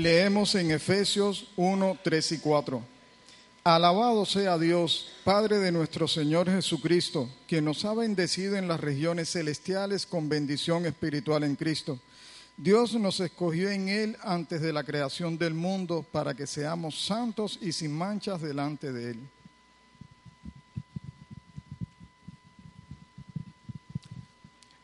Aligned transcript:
Leemos 0.00 0.54
en 0.54 0.70
Efesios 0.70 1.48
1, 1.56 1.98
3 2.04 2.32
y 2.32 2.38
4. 2.38 2.80
Alabado 3.64 4.24
sea 4.26 4.56
Dios, 4.56 5.08
Padre 5.24 5.58
de 5.58 5.72
nuestro 5.72 6.06
Señor 6.06 6.48
Jesucristo, 6.48 7.28
quien 7.48 7.64
nos 7.64 7.84
ha 7.84 7.94
bendecido 7.94 8.54
en 8.54 8.68
las 8.68 8.78
regiones 8.78 9.32
celestiales 9.32 10.06
con 10.06 10.28
bendición 10.28 10.86
espiritual 10.86 11.42
en 11.42 11.56
Cristo. 11.56 11.98
Dios 12.56 12.94
nos 12.94 13.18
escogió 13.18 13.70
en 13.70 13.88
Él 13.88 14.16
antes 14.22 14.60
de 14.60 14.72
la 14.72 14.84
creación 14.84 15.36
del 15.36 15.54
mundo 15.54 16.06
para 16.12 16.32
que 16.32 16.46
seamos 16.46 17.04
santos 17.04 17.58
y 17.60 17.72
sin 17.72 17.92
manchas 17.92 18.40
delante 18.40 18.92
de 18.92 19.10
Él. 19.10 19.20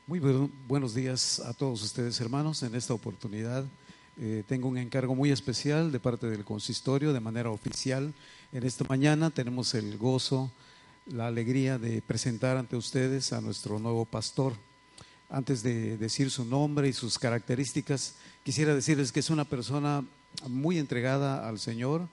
Muy 0.08 0.18
buenos 0.66 0.92
días 0.92 1.38
a 1.38 1.54
todos 1.54 1.84
ustedes, 1.84 2.20
hermanos. 2.20 2.64
En 2.64 2.74
esta 2.74 2.94
oportunidad 2.94 3.64
eh, 4.20 4.44
tengo 4.46 4.68
un 4.68 4.78
encargo 4.78 5.14
muy 5.14 5.30
especial 5.30 5.90
de 5.90 5.98
parte 5.98 6.28
del 6.28 6.44
consistorio 6.44 7.12
de 7.12 7.20
manera 7.20 7.50
oficial. 7.50 8.14
En 8.52 8.64
esta 8.64 8.84
mañana 8.88 9.30
tenemos 9.30 9.74
el 9.74 9.98
gozo, 9.98 10.52
la 11.06 11.26
alegría 11.26 11.78
de 11.78 12.00
presentar 12.00 12.56
ante 12.56 12.76
ustedes 12.76 13.32
a 13.32 13.40
nuestro 13.40 13.78
nuevo 13.78 14.04
pastor. 14.04 14.54
Antes 15.28 15.62
de 15.62 15.96
decir 15.96 16.30
su 16.30 16.44
nombre 16.44 16.88
y 16.88 16.92
sus 16.92 17.18
características, 17.18 18.14
quisiera 18.44 18.74
decirles 18.74 19.10
que 19.10 19.20
es 19.20 19.30
una 19.30 19.44
persona 19.44 20.04
muy 20.48 20.78
entregada 20.78 21.48
al 21.48 21.58
Señor, 21.58 22.08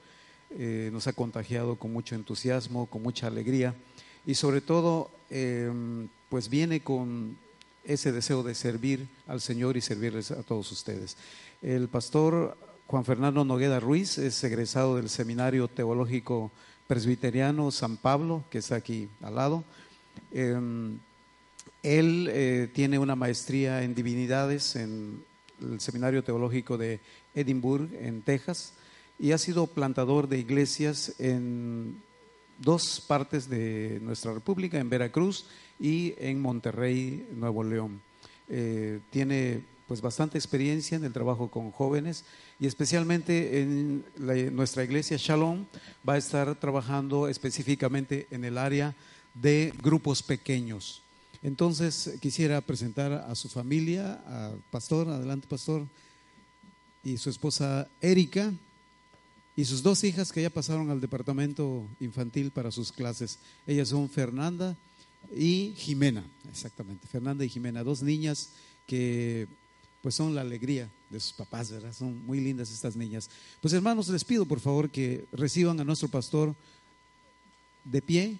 eh, 0.49 0.89
nos 0.91 1.07
ha 1.07 1.13
contagiado 1.13 1.75
con 1.75 1.93
mucho 1.93 2.15
entusiasmo, 2.15 2.87
con 2.87 3.03
mucha 3.03 3.27
alegría 3.27 3.75
y 4.25 4.35
sobre 4.35 4.61
todo, 4.61 5.09
em, 5.29 6.09
pues 6.29 6.49
viene 6.49 6.81
con 6.81 7.37
ese 7.83 8.11
deseo 8.11 8.43
de 8.43 8.55
servir 8.55 9.07
al 9.27 9.41
Señor 9.41 9.77
y 9.77 9.81
servirles 9.81 10.31
a 10.31 10.43
todos 10.43 10.71
ustedes. 10.71 11.17
El 11.61 11.87
pastor 11.87 12.57
Juan 12.87 13.05
Fernando 13.05 13.45
Nogueda 13.45 13.79
Ruiz 13.79 14.17
es 14.17 14.43
egresado 14.43 14.97
del 14.97 15.09
Seminario 15.09 15.67
Teológico 15.67 16.51
Presbiteriano 16.87 17.71
San 17.71 17.97
Pablo, 17.97 18.43
que 18.49 18.57
está 18.57 18.75
aquí 18.75 19.07
al 19.21 19.35
lado. 19.35 19.63
Em, 20.31 20.99
él 21.83 22.29
eh, 22.31 22.69
tiene 22.73 22.99
una 22.99 23.15
maestría 23.15 23.83
en 23.83 23.95
divinidades 23.95 24.75
en 24.75 25.23
el 25.61 25.79
Seminario 25.79 26.23
Teológico 26.23 26.77
de 26.77 26.99
Edinburgh, 27.33 27.89
en 27.93 28.21
Texas, 28.21 28.73
y 29.17 29.31
ha 29.31 29.37
sido 29.37 29.67
plantador 29.67 30.27
de 30.27 30.39
iglesias 30.39 31.13
en 31.19 32.01
dos 32.57 33.03
partes 33.07 33.49
de 33.49 33.99
nuestra 34.01 34.33
república, 34.33 34.79
en 34.79 34.89
Veracruz 34.89 35.45
y 35.81 36.13
en 36.19 36.39
Monterrey, 36.39 37.27
Nuevo 37.33 37.63
León. 37.63 38.01
Eh, 38.47 38.99
tiene 39.09 39.63
pues 39.87 39.99
bastante 39.99 40.37
experiencia 40.37 40.95
en 40.95 41.03
el 41.03 41.11
trabajo 41.11 41.49
con 41.49 41.71
jóvenes 41.71 42.23
y 42.59 42.67
especialmente 42.67 43.61
en 43.61 44.05
nuestra 44.55 44.83
iglesia 44.83 45.17
Shalom 45.19 45.65
va 46.07 46.13
a 46.13 46.17
estar 46.17 46.55
trabajando 46.55 47.27
específicamente 47.27 48.27
en 48.31 48.45
el 48.45 48.57
área 48.57 48.95
de 49.33 49.73
grupos 49.81 50.21
pequeños. 50.21 51.01
Entonces 51.43 52.17
quisiera 52.21 52.61
presentar 52.61 53.11
a 53.11 53.33
su 53.35 53.49
familia, 53.49 54.21
al 54.27 54.61
pastor, 54.69 55.09
adelante 55.09 55.47
pastor, 55.49 55.85
y 57.03 57.17
su 57.17 57.31
esposa 57.31 57.87
Erika 57.99 58.53
y 59.55 59.65
sus 59.65 59.81
dos 59.81 60.03
hijas 60.03 60.31
que 60.31 60.43
ya 60.43 60.49
pasaron 60.51 60.91
al 60.91 61.01
departamento 61.01 61.83
infantil 61.99 62.51
para 62.51 62.71
sus 62.71 62.91
clases. 62.91 63.39
Ellas 63.65 63.89
son 63.89 64.07
Fernanda 64.07 64.77
y 65.35 65.73
Jimena, 65.77 66.23
exactamente, 66.49 67.07
Fernanda 67.07 67.45
y 67.45 67.49
Jimena, 67.49 67.83
dos 67.83 68.01
niñas 68.01 68.49
que 68.87 69.47
pues 70.01 70.15
son 70.15 70.33
la 70.33 70.41
alegría 70.41 70.89
de 71.09 71.19
sus 71.19 71.33
papás, 71.33 71.71
¿verdad? 71.71 71.93
Son 71.93 72.25
muy 72.25 72.39
lindas 72.39 72.71
estas 72.71 72.95
niñas. 72.95 73.29
Pues 73.61 73.73
hermanos, 73.73 74.09
les 74.09 74.23
pido 74.23 74.45
por 74.45 74.59
favor 74.59 74.89
que 74.89 75.25
reciban 75.31 75.79
a 75.79 75.83
nuestro 75.83 76.07
pastor 76.07 76.55
de 77.83 78.01
pie 78.01 78.37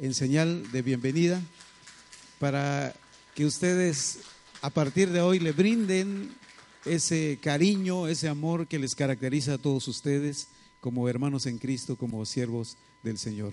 en 0.00 0.14
señal 0.14 0.70
de 0.72 0.82
bienvenida 0.82 1.40
para 2.38 2.94
que 3.34 3.46
ustedes 3.46 4.20
a 4.60 4.70
partir 4.70 5.10
de 5.10 5.20
hoy 5.20 5.38
le 5.38 5.52
brinden 5.52 6.34
ese 6.84 7.38
cariño, 7.40 8.08
ese 8.08 8.28
amor 8.28 8.66
que 8.66 8.78
les 8.78 8.94
caracteriza 8.94 9.54
a 9.54 9.58
todos 9.58 9.88
ustedes 9.88 10.48
como 10.80 11.08
hermanos 11.08 11.46
en 11.46 11.58
Cristo, 11.58 11.96
como 11.96 12.24
siervos 12.26 12.76
del 13.02 13.18
Señor. 13.18 13.52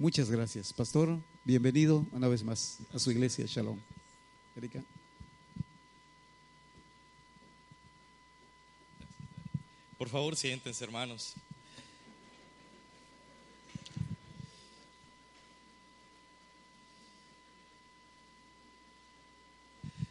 Muchas 0.00 0.30
gracias. 0.30 0.72
Pastor, 0.72 1.20
bienvenido 1.44 2.06
una 2.12 2.26
vez 2.26 2.42
más 2.42 2.78
a 2.94 2.98
su 2.98 3.10
iglesia. 3.10 3.44
Shalom. 3.46 3.78
Erika. 4.56 4.82
Por 9.98 10.08
favor, 10.08 10.36
siéntense, 10.36 10.82
hermanos. 10.82 11.34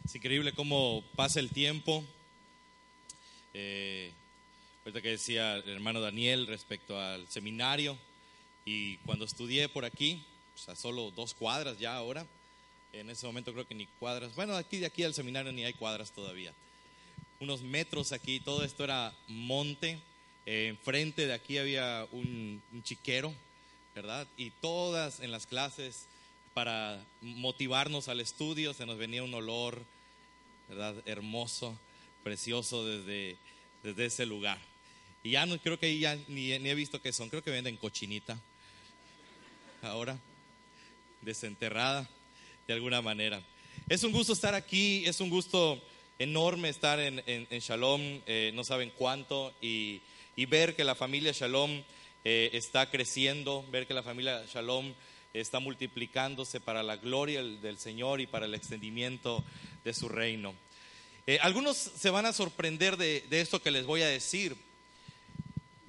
Es 0.04 0.14
increíble 0.14 0.52
cómo 0.52 1.02
pasa 1.16 1.40
el 1.40 1.50
tiempo. 1.50 2.04
Eh, 3.54 4.12
ahorita 4.84 5.02
que 5.02 5.08
decía 5.08 5.56
el 5.56 5.68
hermano 5.68 6.00
Daniel 6.00 6.46
respecto 6.46 6.96
al 6.96 7.26
seminario, 7.26 7.98
y 8.70 8.96
cuando 8.98 9.24
estudié 9.24 9.68
por 9.68 9.84
aquí, 9.84 10.22
pues 10.54 10.68
a 10.68 10.76
solo 10.76 11.10
dos 11.10 11.34
cuadras 11.34 11.78
ya 11.78 11.96
ahora, 11.96 12.26
en 12.92 13.10
ese 13.10 13.26
momento 13.26 13.52
creo 13.52 13.66
que 13.66 13.74
ni 13.74 13.86
cuadras, 13.86 14.34
bueno, 14.34 14.54
aquí 14.54 14.78
de 14.78 14.86
aquí 14.86 15.02
al 15.02 15.14
seminario 15.14 15.52
ni 15.52 15.64
hay 15.64 15.72
cuadras 15.74 16.12
todavía 16.12 16.52
unos 17.40 17.62
metros 17.62 18.12
aquí, 18.12 18.38
todo 18.38 18.62
esto 18.62 18.84
era 18.84 19.14
monte, 19.26 19.98
eh, 20.44 20.66
enfrente 20.68 21.26
de 21.26 21.32
aquí 21.32 21.56
había 21.56 22.06
un, 22.12 22.62
chiquero, 22.84 23.34
¿verdad? 23.94 24.26
Y 24.36 24.50
todas 24.50 25.20
en 25.20 25.32
las 25.32 25.46
clases, 25.46 26.06
para 26.52 27.02
motivarnos 27.22 28.08
al 28.08 28.20
estudio, 28.20 28.74
se 28.74 28.84
nos 28.84 28.98
venía 28.98 29.22
un 29.22 29.32
olor, 29.32 29.82
¿verdad? 30.68 30.94
Hermoso, 31.06 31.78
precioso 32.22 32.84
desde, 32.84 33.38
desde 33.82 34.04
ese 34.04 34.26
lugar. 34.26 34.58
Y 35.22 35.30
ya 35.32 35.46
no 35.46 35.58
creo 35.58 35.78
que 35.78 35.98
ya 35.98 36.16
ni, 36.28 36.58
ni 36.58 36.68
he 36.68 36.74
visto 36.74 37.00
qué 37.00 37.12
son, 37.12 37.30
creo 37.30 37.42
que 37.42 37.50
venden 37.50 37.78
cochinita 37.78 38.38
ahora, 39.82 40.18
desenterrada 41.22 42.08
de 42.66 42.74
alguna 42.74 43.02
manera. 43.02 43.42
Es 43.88 44.04
un 44.04 44.12
gusto 44.12 44.32
estar 44.32 44.54
aquí, 44.54 45.04
es 45.06 45.20
un 45.20 45.30
gusto 45.30 45.82
enorme 46.18 46.68
estar 46.68 47.00
en, 47.00 47.48
Shalom, 47.60 48.20
eh, 48.26 48.52
no 48.54 48.62
saben 48.62 48.92
cuánto, 48.96 49.52
y, 49.60 50.00
ver 50.48 50.74
que 50.74 50.84
la 50.84 50.94
familia 50.94 51.32
Shalom 51.32 51.82
eh, 52.24 52.50
está 52.54 52.90
creciendo, 52.90 53.64
ver 53.70 53.86
que 53.86 53.94
la 53.94 54.02
familia 54.02 54.44
Shalom 54.46 54.94
está 55.34 55.60
multiplicándose 55.60 56.60
para 56.60 56.82
la 56.82 56.96
gloria 56.96 57.42
del 57.42 57.78
Señor 57.78 58.20
y 58.20 58.26
para 58.26 58.46
el 58.46 58.54
extendimiento 58.54 59.44
de 59.84 59.92
su 59.94 60.08
reino. 60.08 60.54
Eh, 61.26 61.38
algunos 61.42 61.76
se 61.76 62.10
van 62.10 62.26
a 62.26 62.32
sorprender 62.32 62.96
de, 62.96 63.24
esto 63.30 63.62
que 63.62 63.70
les 63.70 63.86
voy 63.86 64.02
a 64.02 64.08
decir. 64.08 64.56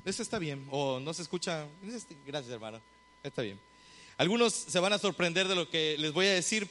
Eso 0.06 0.22
está 0.22 0.40
bien, 0.40 0.68
o 0.72 1.00
no 1.00 1.14
se 1.14 1.22
escucha. 1.22 1.68
Gracias, 2.26 2.52
hermano. 2.52 2.82
Está 3.24 3.42
bien. 3.42 3.71
Algunos 4.22 4.54
se 4.54 4.80
van 4.80 4.94
a 4.94 5.00
sorprender 5.00 5.48
de 5.48 5.56
lo 5.56 5.68
que 5.68 5.96
les 5.98 6.14
voy 6.14 6.28
a 6.28 6.34
decir 6.34 6.70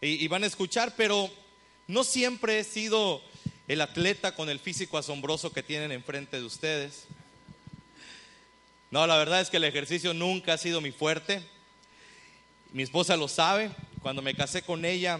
y 0.00 0.28
van 0.28 0.44
a 0.44 0.46
escuchar, 0.46 0.94
pero 0.96 1.28
no 1.88 2.04
siempre 2.04 2.60
he 2.60 2.62
sido 2.62 3.20
el 3.66 3.80
atleta 3.80 4.36
con 4.36 4.48
el 4.48 4.60
físico 4.60 4.96
asombroso 4.96 5.52
que 5.52 5.64
tienen 5.64 5.90
enfrente 5.90 6.36
de 6.36 6.44
ustedes. 6.44 7.08
No, 8.92 9.04
la 9.08 9.16
verdad 9.16 9.40
es 9.40 9.50
que 9.50 9.56
el 9.56 9.64
ejercicio 9.64 10.14
nunca 10.14 10.52
ha 10.52 10.58
sido 10.58 10.80
mi 10.80 10.92
fuerte. 10.92 11.42
Mi 12.70 12.84
esposa 12.84 13.16
lo 13.16 13.26
sabe. 13.26 13.72
Cuando 14.00 14.22
me 14.22 14.36
casé 14.36 14.62
con 14.62 14.84
ella, 14.84 15.18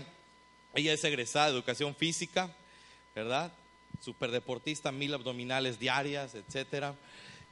ella 0.72 0.92
es 0.92 1.02
egresada 1.02 1.46
de 1.46 1.54
educación 1.54 1.96
física, 1.96 2.48
¿verdad? 3.12 3.50
Superdeportista, 4.04 4.92
mil 4.92 5.12
abdominales 5.12 5.80
diarias, 5.80 6.36
etcétera. 6.36 6.94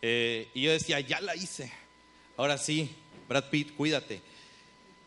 Eh, 0.03 0.49
y 0.55 0.63
yo 0.63 0.71
decía, 0.71 1.01
ya 1.01 1.21
la 1.21 1.35
hice. 1.35 1.73
Ahora 2.37 2.59
sí, 2.59 2.95
Brad 3.29 3.45
Pitt, 3.51 3.75
cuídate. 3.77 4.21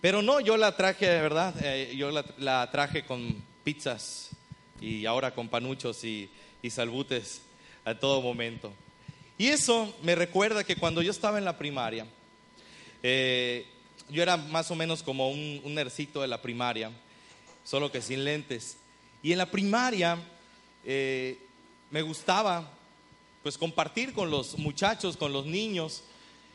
Pero 0.01 0.21
no, 0.21 0.39
yo 0.39 0.57
la 0.57 0.75
traje, 0.75 1.05
¿verdad? 1.05 1.53
Eh, 1.61 1.95
yo 1.97 2.11
la 2.11 2.69
traje 2.71 3.05
con 3.05 3.41
pizzas 3.63 4.29
y 4.81 5.05
ahora 5.05 5.33
con 5.33 5.49
panuchos 5.49 6.03
y, 6.03 6.29
salbutes 6.69 7.41
a 7.85 7.95
todo 7.95 8.21
momento. 8.21 8.73
Y 9.37 9.47
eso 9.47 9.95
me 10.03 10.15
recuerda 10.15 10.65
que 10.65 10.75
cuando 10.75 11.01
yo 11.01 11.11
estaba 11.11 11.37
en 11.37 11.45
la 11.45 11.57
primaria, 11.57 12.05
eh, 13.01 13.65
yo 14.09 14.21
era 14.21 14.35
más 14.35 14.69
o 14.69 14.75
menos 14.75 15.01
como 15.01 15.29
un, 15.29 15.61
un 15.63 15.75
nercito 15.75 16.21
de 16.21 16.27
la 16.27 16.41
primaria, 16.41 16.91
solo 17.63 17.89
que 17.89 18.01
sin 18.01 18.25
lentes. 18.25 18.75
Y 19.23 19.31
en 19.31 19.37
la 19.37 19.49
primaria 19.49 20.17
eh, 20.83 21.37
me 21.89 22.01
gustaba 22.01 22.69
pues 23.43 23.57
compartir 23.57 24.11
con 24.11 24.29
los 24.29 24.57
muchachos, 24.57 25.15
con 25.15 25.31
los 25.31 25.45
niños, 25.45 26.03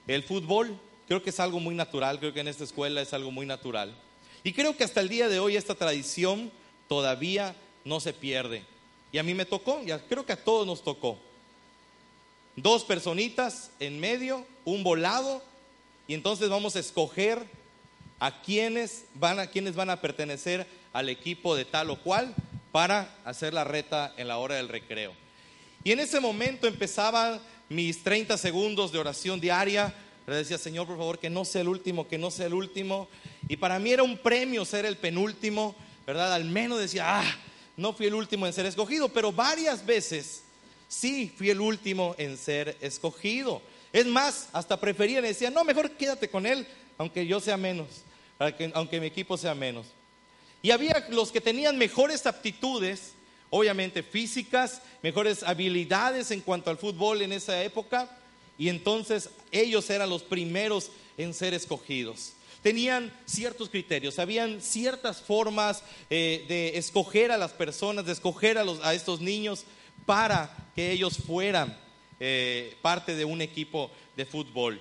el 0.06 0.22
fútbol. 0.22 0.78
Creo 1.12 1.22
que 1.22 1.28
es 1.28 1.40
algo 1.40 1.60
muy 1.60 1.74
natural, 1.74 2.18
creo 2.18 2.32
que 2.32 2.40
en 2.40 2.48
esta 2.48 2.64
escuela 2.64 3.02
es 3.02 3.12
algo 3.12 3.30
muy 3.30 3.44
natural. 3.44 3.94
Y 4.42 4.54
creo 4.54 4.74
que 4.74 4.82
hasta 4.82 5.02
el 5.02 5.10
día 5.10 5.28
de 5.28 5.40
hoy 5.40 5.56
esta 5.56 5.74
tradición 5.74 6.50
todavía 6.88 7.54
no 7.84 8.00
se 8.00 8.14
pierde. 8.14 8.64
Y 9.12 9.18
a 9.18 9.22
mí 9.22 9.34
me 9.34 9.44
tocó, 9.44 9.82
ya 9.82 9.98
creo 9.98 10.24
que 10.24 10.32
a 10.32 10.42
todos 10.42 10.66
nos 10.66 10.82
tocó. 10.82 11.18
Dos 12.56 12.84
personitas 12.84 13.72
en 13.78 14.00
medio, 14.00 14.46
un 14.64 14.82
volado, 14.82 15.42
y 16.08 16.14
entonces 16.14 16.48
vamos 16.48 16.76
a 16.76 16.80
escoger 16.80 17.46
a 18.18 18.40
quienes 18.40 19.04
van 19.12 19.38
a 19.38 19.48
quienes 19.48 19.74
van 19.74 19.90
a 19.90 20.00
pertenecer 20.00 20.66
al 20.94 21.10
equipo 21.10 21.54
de 21.54 21.66
tal 21.66 21.90
o 21.90 22.00
cual 22.00 22.34
para 22.72 23.14
hacer 23.26 23.52
la 23.52 23.64
reta 23.64 24.14
en 24.16 24.28
la 24.28 24.38
hora 24.38 24.54
del 24.54 24.70
recreo. 24.70 25.12
Y 25.84 25.92
en 25.92 26.00
ese 26.00 26.20
momento 26.20 26.66
empezaban 26.66 27.38
mis 27.68 28.02
30 28.02 28.38
segundos 28.38 28.92
de 28.92 28.98
oración 28.98 29.40
diaria. 29.40 29.94
Le 30.26 30.36
decía, 30.36 30.58
Señor, 30.58 30.86
por 30.86 30.96
favor, 30.96 31.18
que 31.18 31.30
no 31.30 31.44
sea 31.44 31.62
el 31.62 31.68
último, 31.68 32.06
que 32.06 32.18
no 32.18 32.30
sea 32.30 32.46
el 32.46 32.54
último. 32.54 33.08
Y 33.48 33.56
para 33.56 33.78
mí 33.78 33.90
era 33.90 34.02
un 34.02 34.16
premio 34.18 34.64
ser 34.64 34.86
el 34.86 34.96
penúltimo, 34.96 35.74
¿verdad? 36.06 36.32
Al 36.34 36.44
menos 36.44 36.78
decía, 36.78 37.20
ah, 37.20 37.36
no 37.76 37.92
fui 37.92 38.06
el 38.06 38.14
último 38.14 38.46
en 38.46 38.52
ser 38.52 38.66
escogido, 38.66 39.08
pero 39.08 39.32
varias 39.32 39.84
veces 39.84 40.42
sí 40.88 41.32
fui 41.36 41.50
el 41.50 41.60
último 41.60 42.14
en 42.18 42.36
ser 42.36 42.76
escogido. 42.80 43.62
Es 43.92 44.06
más, 44.06 44.48
hasta 44.52 44.78
prefería, 44.78 45.20
le 45.20 45.28
decía, 45.28 45.50
no, 45.50 45.64
mejor 45.64 45.90
quédate 45.92 46.28
con 46.28 46.46
él, 46.46 46.66
aunque 46.98 47.26
yo 47.26 47.40
sea 47.40 47.56
menos, 47.56 47.88
aunque 48.74 49.00
mi 49.00 49.06
equipo 49.06 49.36
sea 49.36 49.54
menos. 49.54 49.86
Y 50.62 50.70
había 50.70 51.06
los 51.10 51.32
que 51.32 51.40
tenían 51.40 51.76
mejores 51.76 52.24
aptitudes, 52.26 53.12
obviamente 53.50 54.02
físicas, 54.02 54.80
mejores 55.02 55.42
habilidades 55.42 56.30
en 56.30 56.40
cuanto 56.40 56.70
al 56.70 56.78
fútbol 56.78 57.22
en 57.22 57.32
esa 57.32 57.62
época, 57.62 58.08
y 58.62 58.68
entonces 58.68 59.28
ellos 59.50 59.90
eran 59.90 60.08
los 60.08 60.22
primeros 60.22 60.92
en 61.18 61.34
ser 61.34 61.52
escogidos. 61.52 62.34
Tenían 62.62 63.12
ciertos 63.26 63.68
criterios, 63.68 64.20
habían 64.20 64.60
ciertas 64.60 65.20
formas 65.20 65.82
eh, 66.08 66.44
de 66.46 66.78
escoger 66.78 67.32
a 67.32 67.36
las 67.36 67.50
personas, 67.50 68.06
de 68.06 68.12
escoger 68.12 68.58
a, 68.58 68.94
estos 68.94 69.20
niños 69.20 69.64
para 70.06 70.70
que 70.76 70.92
ellos 70.92 71.18
fueran 71.26 71.76
eh, 72.20 72.76
parte 72.82 73.16
de 73.16 73.24
un 73.24 73.42
equipo 73.42 73.90
de 74.16 74.26
fútbol. 74.26 74.80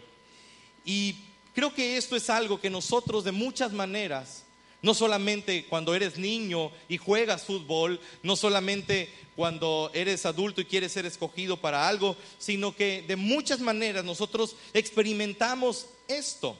Y 0.85 1.15
creo 1.55 1.73
que 1.73 1.97
esto 1.97 2.15
es 2.15 2.29
algo 2.29 2.61
que 2.61 2.69
nosotros 2.69 3.23
de 3.23 3.31
muchas 3.31 3.71
maneras 3.73 4.43
no 4.81 4.93
solamente 4.93 5.65
cuando 5.65 5.93
eres 5.93 6.17
niño 6.17 6.71
y 6.89 6.97
juegas 6.97 7.43
fútbol, 7.43 7.99
no 8.23 8.35
solamente 8.35 9.09
cuando 9.35 9.91
eres 9.93 10.25
adulto 10.25 10.61
y 10.61 10.65
quieres 10.65 10.91
ser 10.91 11.05
escogido 11.05 11.57
para 11.57 11.87
algo, 11.87 12.15
sino 12.37 12.75
que 12.75 13.03
de 13.07 13.15
muchas 13.15 13.59
maneras 13.59 14.03
nosotros 14.03 14.55
experimentamos 14.73 15.87
esto. 16.07 16.57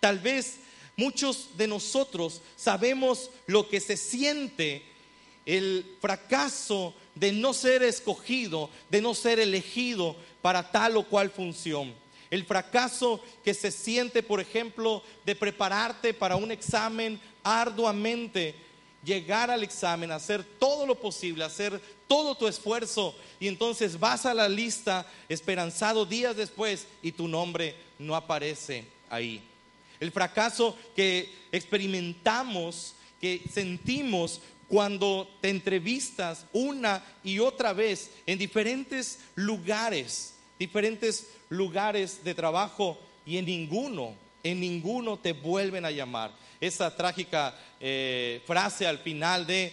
Tal 0.00 0.18
vez 0.18 0.58
muchos 0.96 1.56
de 1.56 1.66
nosotros 1.66 2.40
sabemos 2.56 3.30
lo 3.46 3.68
que 3.68 3.80
se 3.80 3.96
siente 3.96 4.82
el 5.44 5.96
fracaso 6.00 6.94
de 7.14 7.32
no 7.32 7.54
ser 7.54 7.82
escogido, 7.82 8.68
de 8.90 9.00
no 9.00 9.14
ser 9.14 9.38
elegido 9.38 10.16
para 10.42 10.70
tal 10.70 10.96
o 10.96 11.04
cual 11.04 11.30
función. 11.30 11.94
El 12.30 12.44
fracaso 12.44 13.20
que 13.44 13.54
se 13.54 13.70
siente, 13.70 14.22
por 14.22 14.40
ejemplo, 14.40 15.02
de 15.24 15.36
prepararte 15.36 16.12
para 16.12 16.34
un 16.34 16.50
examen 16.50 17.20
arduamente, 17.46 18.56
llegar 19.04 19.52
al 19.52 19.62
examen, 19.62 20.10
hacer 20.10 20.42
todo 20.42 20.84
lo 20.84 20.96
posible, 20.96 21.44
hacer 21.44 21.80
todo 22.08 22.34
tu 22.34 22.48
esfuerzo 22.48 23.14
y 23.38 23.46
entonces 23.46 24.00
vas 24.00 24.26
a 24.26 24.34
la 24.34 24.48
lista 24.48 25.06
esperanzado 25.28 26.04
días 26.04 26.34
después 26.34 26.88
y 27.02 27.12
tu 27.12 27.28
nombre 27.28 27.76
no 28.00 28.16
aparece 28.16 28.84
ahí. 29.08 29.40
El 30.00 30.10
fracaso 30.10 30.76
que 30.96 31.32
experimentamos, 31.52 32.94
que 33.20 33.42
sentimos 33.48 34.40
cuando 34.66 35.28
te 35.40 35.50
entrevistas 35.50 36.46
una 36.52 37.04
y 37.22 37.38
otra 37.38 37.72
vez 37.72 38.10
en 38.26 38.40
diferentes 38.40 39.20
lugares, 39.36 40.34
diferentes 40.58 41.28
lugares 41.48 42.24
de 42.24 42.34
trabajo 42.34 42.98
y 43.24 43.38
en 43.38 43.46
ninguno, 43.46 44.14
en 44.42 44.58
ninguno 44.58 45.16
te 45.16 45.32
vuelven 45.32 45.84
a 45.84 45.92
llamar. 45.92 46.32
Esa 46.60 46.94
trágica 46.94 47.54
eh, 47.80 48.42
frase 48.46 48.86
al 48.86 48.98
final 48.98 49.46
de 49.46 49.72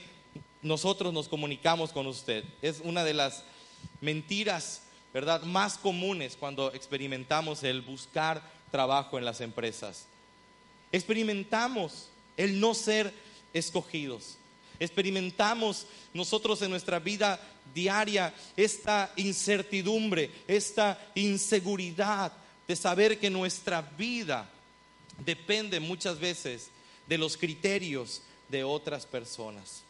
nosotros 0.61 1.13
nos 1.13 1.27
comunicamos 1.27 1.91
con 1.91 2.07
usted 2.07 2.43
es 2.61 2.79
una 2.83 3.03
de 3.03 3.13
las 3.13 3.43
mentiras, 4.01 4.81
¿verdad?, 5.13 5.43
más 5.43 5.77
comunes 5.77 6.37
cuando 6.39 6.73
experimentamos 6.73 7.63
el 7.63 7.81
buscar 7.81 8.41
trabajo 8.71 9.17
en 9.17 9.25
las 9.25 9.41
empresas. 9.41 10.05
Experimentamos 10.91 12.09
el 12.37 12.59
no 12.59 12.73
ser 12.73 13.13
escogidos. 13.53 14.37
Experimentamos 14.79 15.85
nosotros 16.13 16.61
en 16.61 16.71
nuestra 16.71 16.99
vida 16.99 17.39
diaria 17.73 18.33
esta 18.57 19.11
incertidumbre, 19.15 20.31
esta 20.47 20.99
inseguridad 21.15 22.31
de 22.67 22.75
saber 22.75 23.19
que 23.19 23.29
nuestra 23.29 23.81
vida 23.81 24.49
depende 25.19 25.79
muchas 25.79 26.19
veces 26.19 26.69
de 27.07 27.17
los 27.17 27.37
criterios 27.37 28.21
de 28.49 28.63
otras 28.63 29.05
personas. 29.05 29.83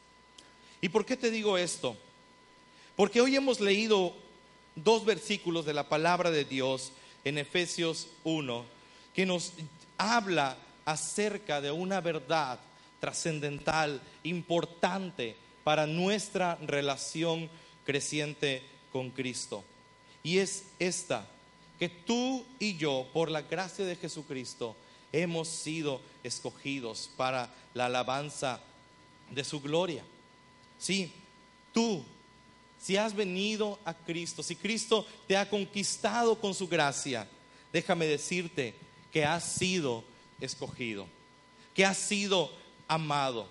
¿Y 0.82 0.90
por 0.90 1.06
qué 1.06 1.16
te 1.16 1.32
digo 1.32 1.58
esto? 1.58 1.96
Porque 2.96 3.22
hoy 3.22 3.36
hemos 3.36 3.60
leído 3.60 4.14
dos 4.76 5.06
versículos 5.06 5.66
de 5.66 5.74
la 5.74 5.88
palabra 5.88 6.32
de 6.32 6.46
Dios 6.46 6.92
en 7.24 7.38
Efesios 7.38 8.08
1 8.24 8.66
que 9.14 9.26
nos 9.26 9.54
habla 9.98 10.58
acerca 10.86 11.62
de 11.62 11.72
una 11.72 12.02
verdad 12.02 12.60
trascendental, 13.00 14.02
importante 14.24 15.36
para 15.64 15.88
nuestra 15.88 16.56
relación 16.62 17.50
creciente 17.86 18.64
con 18.92 19.12
Cristo. 19.12 19.64
Y 20.24 20.38
es 20.40 20.66
esta, 20.80 21.28
que 21.80 21.90
tú 21.90 22.46
y 22.60 22.78
yo, 22.78 23.08
por 23.14 23.30
la 23.30 23.42
gracia 23.42 23.86
de 23.86 23.96
Jesucristo, 23.96 24.76
hemos 25.14 25.48
sido 25.48 26.02
escogidos 26.24 27.10
para 27.16 27.50
la 27.74 27.86
alabanza 27.86 28.60
de 29.30 29.44
su 29.44 29.62
gloria. 29.62 30.04
Sí, 30.78 31.12
tú, 31.72 32.04
si 32.82 32.98
has 32.98 33.16
venido 33.16 33.80
a 33.86 33.94
Cristo, 33.94 34.44
si 34.44 34.56
Cristo 34.56 35.08
te 35.28 35.38
ha 35.38 35.50
conquistado 35.50 36.38
con 36.40 36.54
su 36.54 36.68
gracia, 36.68 37.28
déjame 37.72 38.06
decirte 38.08 38.76
que 39.12 39.24
has 39.24 39.54
sido 39.54 40.04
escogido, 40.42 41.08
que 41.74 41.86
has 41.86 41.98
sido 41.98 42.52
amado 42.88 43.48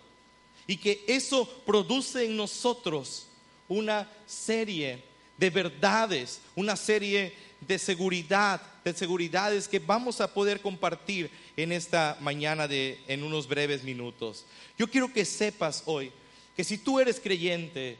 y 0.66 0.76
que 0.76 1.04
eso 1.06 1.48
produce 1.64 2.26
en 2.26 2.36
nosotros 2.36 3.26
una 3.68 4.10
serie 4.26 5.02
de 5.38 5.50
verdades, 5.50 6.40
una 6.54 6.76
serie 6.76 7.34
de 7.66 7.78
seguridad, 7.78 8.60
de 8.84 8.92
seguridades 8.92 9.68
que 9.68 9.78
vamos 9.78 10.20
a 10.20 10.32
poder 10.32 10.60
compartir 10.60 11.30
en 11.56 11.72
esta 11.72 12.16
mañana 12.20 12.66
de 12.68 12.98
en 13.06 13.22
unos 13.22 13.46
breves 13.46 13.84
minutos. 13.84 14.44
Yo 14.78 14.88
quiero 14.88 15.12
que 15.12 15.24
sepas 15.24 15.82
hoy 15.86 16.12
que 16.56 16.64
si 16.64 16.78
tú 16.78 17.00
eres 17.00 17.20
creyente 17.20 17.96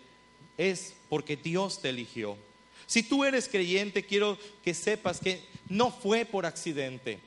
es 0.58 0.94
porque 1.08 1.36
Dios 1.36 1.80
te 1.80 1.88
eligió. 1.88 2.36
Si 2.86 3.02
tú 3.02 3.24
eres 3.24 3.48
creyente, 3.48 4.04
quiero 4.04 4.36
que 4.64 4.74
sepas 4.74 5.20
que 5.20 5.42
no 5.68 5.90
fue 5.90 6.24
por 6.24 6.44
accidente, 6.44 7.18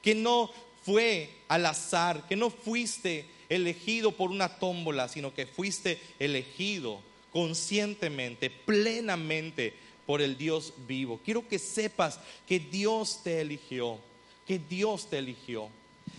que 0.00 0.14
no 0.14 0.50
fue 0.84 1.30
al 1.48 1.66
azar, 1.66 2.26
que 2.26 2.34
no 2.34 2.50
fuiste 2.50 3.26
elegido 3.48 4.12
por 4.12 4.30
una 4.30 4.58
tómbola, 4.58 5.08
sino 5.08 5.32
que 5.34 5.46
fuiste 5.46 6.00
elegido 6.18 7.00
conscientemente, 7.32 8.50
plenamente 8.50 9.74
por 10.06 10.20
el 10.20 10.36
Dios 10.36 10.72
vivo. 10.86 11.20
Quiero 11.24 11.46
que 11.46 11.58
sepas 11.58 12.18
que 12.46 12.58
Dios 12.58 13.20
te 13.22 13.40
eligió, 13.40 13.98
que 14.46 14.58
Dios 14.58 15.08
te 15.08 15.18
eligió. 15.18 15.68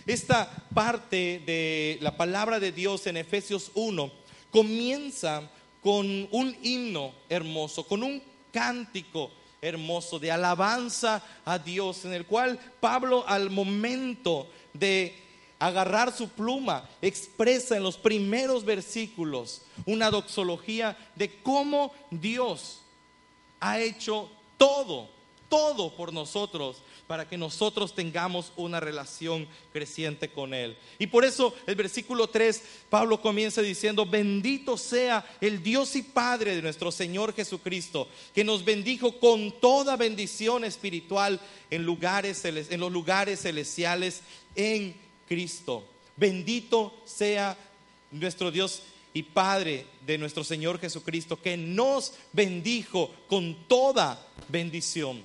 Esta 0.06 0.50
parte 0.74 1.42
de 1.46 1.98
la 2.00 2.16
palabra 2.16 2.60
de 2.60 2.72
Dios 2.72 3.06
en 3.06 3.16
Efesios 3.16 3.70
1 3.74 4.10
comienza 4.50 5.50
con 5.82 6.28
un 6.30 6.56
himno 6.62 7.12
hermoso, 7.28 7.86
con 7.86 8.02
un 8.02 8.22
cántico 8.52 9.30
hermoso 9.60 10.18
de 10.18 10.30
alabanza 10.30 11.22
a 11.44 11.58
Dios, 11.58 12.04
en 12.04 12.12
el 12.12 12.26
cual 12.26 12.58
Pablo 12.80 13.24
al 13.26 13.50
momento 13.50 14.48
de 14.74 15.24
agarrar 15.58 16.12
su 16.12 16.28
pluma, 16.28 16.88
expresa 17.00 17.76
en 17.76 17.82
los 17.82 17.96
primeros 17.96 18.64
versículos 18.64 19.62
una 19.86 20.10
doxología 20.10 20.96
de 21.14 21.34
cómo 21.42 21.92
Dios 22.10 22.80
ha 23.64 23.80
hecho 23.80 24.28
todo, 24.58 25.08
todo 25.48 25.96
por 25.96 26.12
nosotros 26.12 26.82
para 27.06 27.26
que 27.26 27.38
nosotros 27.38 27.94
tengamos 27.94 28.52
una 28.56 28.78
relación 28.78 29.48
creciente 29.72 30.28
con 30.28 30.52
Él. 30.52 30.76
Y 30.98 31.06
por 31.06 31.24
eso 31.24 31.54
el 31.66 31.74
versículo 31.74 32.26
3, 32.26 32.62
Pablo 32.90 33.22
comienza 33.22 33.62
diciendo, 33.62 34.04
bendito 34.04 34.76
sea 34.76 35.24
el 35.40 35.62
Dios 35.62 35.96
y 35.96 36.02
Padre 36.02 36.54
de 36.54 36.60
nuestro 36.60 36.92
Señor 36.92 37.34
Jesucristo, 37.34 38.06
que 38.34 38.44
nos 38.44 38.66
bendijo 38.66 39.18
con 39.18 39.50
toda 39.60 39.96
bendición 39.96 40.64
espiritual 40.64 41.40
en, 41.70 41.84
lugares, 41.84 42.44
en 42.44 42.80
los 42.80 42.92
lugares 42.92 43.40
celestiales 43.40 44.20
en 44.54 44.94
Cristo. 45.26 45.84
Bendito 46.16 46.94
sea 47.06 47.56
nuestro 48.10 48.50
Dios 48.50 48.82
y 49.14 49.22
Padre 49.22 49.86
de 50.04 50.18
nuestro 50.18 50.44
Señor 50.44 50.78
Jesucristo, 50.78 51.40
que 51.40 51.56
nos 51.56 52.12
bendijo 52.32 53.10
con 53.28 53.66
toda 53.66 54.28
bendición 54.48 55.24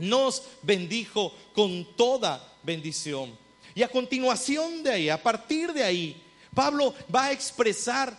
nos 0.00 0.42
bendijo 0.62 1.32
con 1.52 1.84
toda 1.96 2.56
bendición. 2.62 3.36
Y 3.74 3.82
a 3.82 3.88
continuación 3.88 4.82
de 4.82 4.90
ahí, 4.90 5.08
a 5.08 5.22
partir 5.22 5.72
de 5.72 5.84
ahí, 5.84 6.20
Pablo 6.54 6.94
va 7.14 7.26
a 7.26 7.32
expresar 7.32 8.18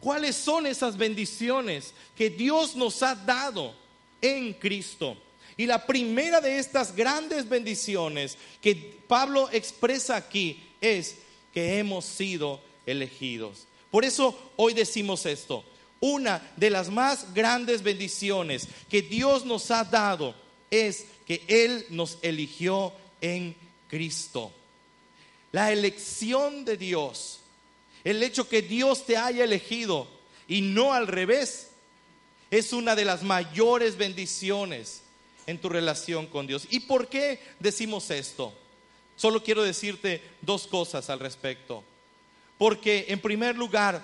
cuáles 0.00 0.36
son 0.36 0.66
esas 0.66 0.96
bendiciones 0.96 1.92
que 2.16 2.30
Dios 2.30 2.74
nos 2.74 3.02
ha 3.02 3.14
dado 3.14 3.74
en 4.22 4.54
Cristo. 4.54 5.16
Y 5.58 5.66
la 5.66 5.84
primera 5.84 6.40
de 6.40 6.58
estas 6.58 6.94
grandes 6.94 7.48
bendiciones 7.48 8.38
que 8.60 8.74
Pablo 9.06 9.48
expresa 9.52 10.16
aquí 10.16 10.62
es 10.80 11.16
que 11.52 11.78
hemos 11.78 12.04
sido 12.04 12.60
elegidos. 12.84 13.66
Por 13.96 14.04
eso 14.04 14.52
hoy 14.56 14.74
decimos 14.74 15.24
esto. 15.24 15.64
Una 16.00 16.52
de 16.54 16.68
las 16.68 16.90
más 16.90 17.32
grandes 17.32 17.82
bendiciones 17.82 18.68
que 18.90 19.00
Dios 19.00 19.46
nos 19.46 19.70
ha 19.70 19.84
dado 19.84 20.34
es 20.70 21.06
que 21.26 21.42
Él 21.48 21.86
nos 21.88 22.18
eligió 22.20 22.92
en 23.22 23.56
Cristo. 23.88 24.52
La 25.50 25.72
elección 25.72 26.66
de 26.66 26.76
Dios, 26.76 27.40
el 28.04 28.22
hecho 28.22 28.46
que 28.46 28.60
Dios 28.60 29.06
te 29.06 29.16
haya 29.16 29.44
elegido 29.44 30.06
y 30.46 30.60
no 30.60 30.92
al 30.92 31.06
revés, 31.06 31.70
es 32.50 32.74
una 32.74 32.96
de 32.96 33.06
las 33.06 33.22
mayores 33.22 33.96
bendiciones 33.96 35.00
en 35.46 35.58
tu 35.58 35.70
relación 35.70 36.26
con 36.26 36.46
Dios. 36.46 36.66
¿Y 36.68 36.80
por 36.80 37.08
qué 37.08 37.40
decimos 37.60 38.10
esto? 38.10 38.52
Solo 39.16 39.42
quiero 39.42 39.62
decirte 39.62 40.20
dos 40.42 40.66
cosas 40.66 41.08
al 41.08 41.18
respecto. 41.18 41.82
Porque 42.58 43.06
en 43.08 43.20
primer 43.20 43.56
lugar, 43.56 44.02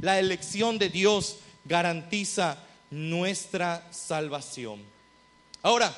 la 0.00 0.18
elección 0.18 0.78
de 0.78 0.88
Dios 0.88 1.38
garantiza 1.64 2.58
nuestra 2.90 3.86
salvación. 3.92 4.82
Ahora, 5.62 5.94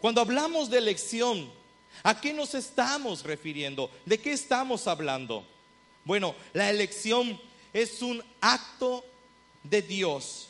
cuando 0.00 0.20
hablamos 0.20 0.68
de 0.70 0.78
elección, 0.78 1.50
¿a 2.02 2.20
qué 2.20 2.32
nos 2.32 2.54
estamos 2.54 3.22
refiriendo? 3.22 3.90
¿De 4.04 4.18
qué 4.18 4.32
estamos 4.32 4.86
hablando? 4.86 5.44
Bueno, 6.04 6.34
la 6.52 6.68
elección 6.68 7.40
es 7.72 8.02
un 8.02 8.22
acto 8.40 9.04
de 9.62 9.80
Dios 9.80 10.48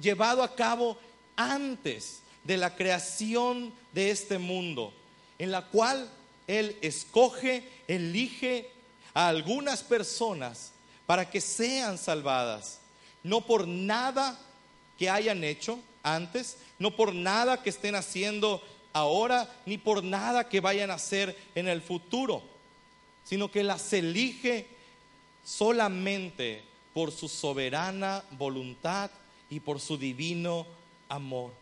llevado 0.00 0.42
a 0.42 0.54
cabo 0.54 0.98
antes 1.36 2.20
de 2.44 2.56
la 2.56 2.74
creación 2.74 3.72
de 3.92 4.10
este 4.10 4.38
mundo, 4.38 4.92
en 5.38 5.50
la 5.50 5.66
cual 5.66 6.08
Él 6.46 6.76
escoge, 6.80 7.68
elige 7.86 8.70
a 9.16 9.28
algunas 9.28 9.82
personas 9.82 10.72
para 11.06 11.30
que 11.30 11.40
sean 11.40 11.96
salvadas, 11.96 12.80
no 13.22 13.40
por 13.40 13.66
nada 13.66 14.38
que 14.98 15.08
hayan 15.08 15.42
hecho 15.42 15.78
antes, 16.02 16.58
no 16.78 16.94
por 16.94 17.14
nada 17.14 17.62
que 17.62 17.70
estén 17.70 17.94
haciendo 17.94 18.62
ahora, 18.92 19.50
ni 19.64 19.78
por 19.78 20.04
nada 20.04 20.50
que 20.50 20.60
vayan 20.60 20.90
a 20.90 20.96
hacer 20.96 21.34
en 21.54 21.66
el 21.66 21.80
futuro, 21.80 22.42
sino 23.24 23.50
que 23.50 23.64
las 23.64 23.90
elige 23.94 24.66
solamente 25.42 26.62
por 26.92 27.10
su 27.10 27.30
soberana 27.30 28.22
voluntad 28.32 29.10
y 29.48 29.60
por 29.60 29.80
su 29.80 29.96
divino 29.96 30.66
amor. 31.08 31.52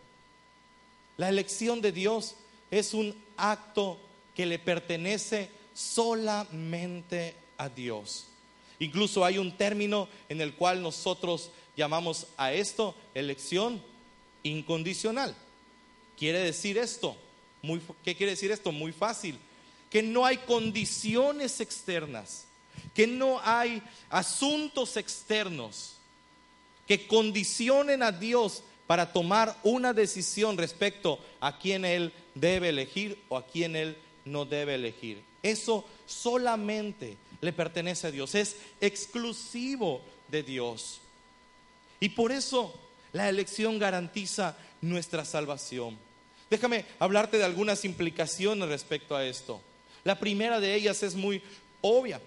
La 1.17 1.29
elección 1.29 1.81
de 1.81 1.93
Dios 1.93 2.35
es 2.73 2.95
un 2.95 3.15
acto 3.37 3.97
que 4.35 4.45
le 4.45 4.59
pertenece 4.59 5.51
solamente 5.73 7.44
a 7.59 7.69
Dios. 7.69 8.27
Incluso 8.79 9.25
hay 9.25 9.39
un 9.39 9.57
término 9.57 10.09
en 10.29 10.41
el 10.41 10.55
cual 10.55 10.83
nosotros 10.83 11.51
llamamos 11.77 12.27
a 12.37 12.53
esto 12.53 12.95
elección 13.15 13.83
incondicional. 14.43 15.35
Quiere 16.19 16.41
decir 16.41 16.79
esto, 16.79 17.17
muy, 17.63 17.81
¿qué 18.05 18.15
quiere 18.15 18.33
decir 18.33 18.51
esto? 18.51 18.73
Muy 18.73 18.93
fácil, 18.93 19.39
que 19.91 20.03
no 20.03 20.25
hay 20.27 20.39
condiciones 20.39 21.61
externas, 21.61 22.47
que 22.95 23.07
no 23.07 23.41
hay 23.43 23.83
asuntos 24.11 24.97
externos 24.97 25.97
que 26.87 27.07
condicionen 27.07 28.03
a 28.03 28.13
Dios 28.13 28.63
para 28.87 29.13
tomar 29.13 29.57
una 29.63 29.93
decisión 29.93 30.59
respecto 30.59 31.19
a 31.41 31.59
quién 31.59 31.85
Él 31.85 32.13
debe 32.35 32.69
elegir 32.69 33.19
o 33.29 33.37
a 33.37 33.47
quién 33.47 33.77
Él 33.77 33.97
no 34.25 34.45
debe 34.45 34.75
elegir. 34.75 35.23
Eso 35.43 35.85
solamente 36.07 37.17
le 37.45 37.53
pertenece 37.53 38.07
a 38.07 38.11
Dios, 38.11 38.35
es 38.35 38.57
exclusivo 38.81 40.03
de 40.29 40.43
Dios. 40.43 41.01
Y 42.01 42.09
por 42.09 42.33
eso 42.33 42.75
la 43.13 43.29
elección 43.29 43.79
garantiza 43.79 44.57
nuestra 44.81 45.25
salvación. 45.25 45.97
Déjame 46.51 46.85
hablarte 46.99 47.39
de 47.39 47.45
algunas 47.45 47.85
implicaciones 47.85 48.69
respecto 48.69 49.15
a 49.15 49.25
esto. 49.25 49.61
La 50.05 50.19
primera 50.19 50.61
de 50.61 50.75
ellas 50.75 51.03
es 51.03 51.15
muy 51.15 51.43
obvia. 51.81 52.21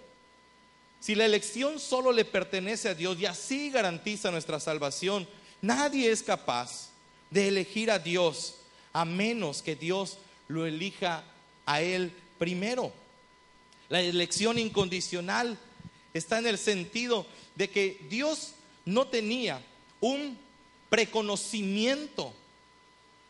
Si 1.00 1.16
la 1.16 1.26
elección 1.26 1.80
solo 1.80 2.12
le 2.12 2.26
pertenece 2.26 2.90
a 2.90 2.96
Dios 2.96 3.20
y 3.20 3.26
así 3.26 3.70
garantiza 3.70 4.32
nuestra 4.32 4.60
salvación, 4.60 5.28
nadie 5.62 6.12
es 6.12 6.24
capaz 6.24 6.90
de 7.30 7.48
elegir 7.48 7.92
a 7.92 8.00
Dios 8.00 8.56
a 8.94 9.06
menos 9.06 9.62
que 9.62 9.76
Dios 9.76 10.18
lo 10.48 10.66
elija 10.66 11.24
a 11.66 11.82
Él 11.82 12.12
primero. 12.38 12.92
La 13.90 14.02
elección 14.02 14.60
incondicional 14.60 15.58
está 16.14 16.40
en 16.40 16.48
el 16.48 16.58
sentido 16.58 17.26
de 17.56 17.70
que 17.70 18.00
Dios 18.10 18.54
no 18.86 19.08
tenía 19.08 19.62
un 20.02 20.38
preconocimiento 20.90 22.34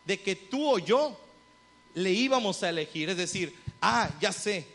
de 0.06 0.20
que 0.20 0.36
tú 0.36 0.70
o 0.70 0.80
yo 0.80 1.20
le 1.94 2.12
íbamos 2.12 2.64
a 2.64 2.70
elegir. 2.70 3.10
Es 3.10 3.18
decir, 3.18 3.56
ah, 3.82 4.10
ya 4.22 4.32
sé, 4.32 4.66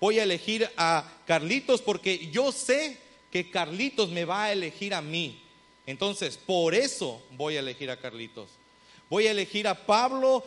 voy 0.00 0.18
a 0.18 0.22
elegir 0.22 0.68
a 0.76 1.04
Carlitos 1.26 1.82
porque 1.82 2.28
yo 2.30 2.50
sé 2.52 2.98
que 3.30 3.50
Carlitos 3.50 4.10
me 4.10 4.24
va 4.24 4.44
a 4.44 4.52
elegir 4.52 4.94
a 4.94 5.02
mí. 5.02 5.40
Entonces, 5.86 6.36
por 6.36 6.74
eso 6.74 7.22
voy 7.36 7.56
a 7.56 7.60
elegir 7.60 7.90
a 7.90 7.96
Carlitos. 7.96 8.50
Voy 9.08 9.26
a 9.26 9.32
elegir 9.32 9.66
a 9.66 9.74
Pablo 9.74 10.44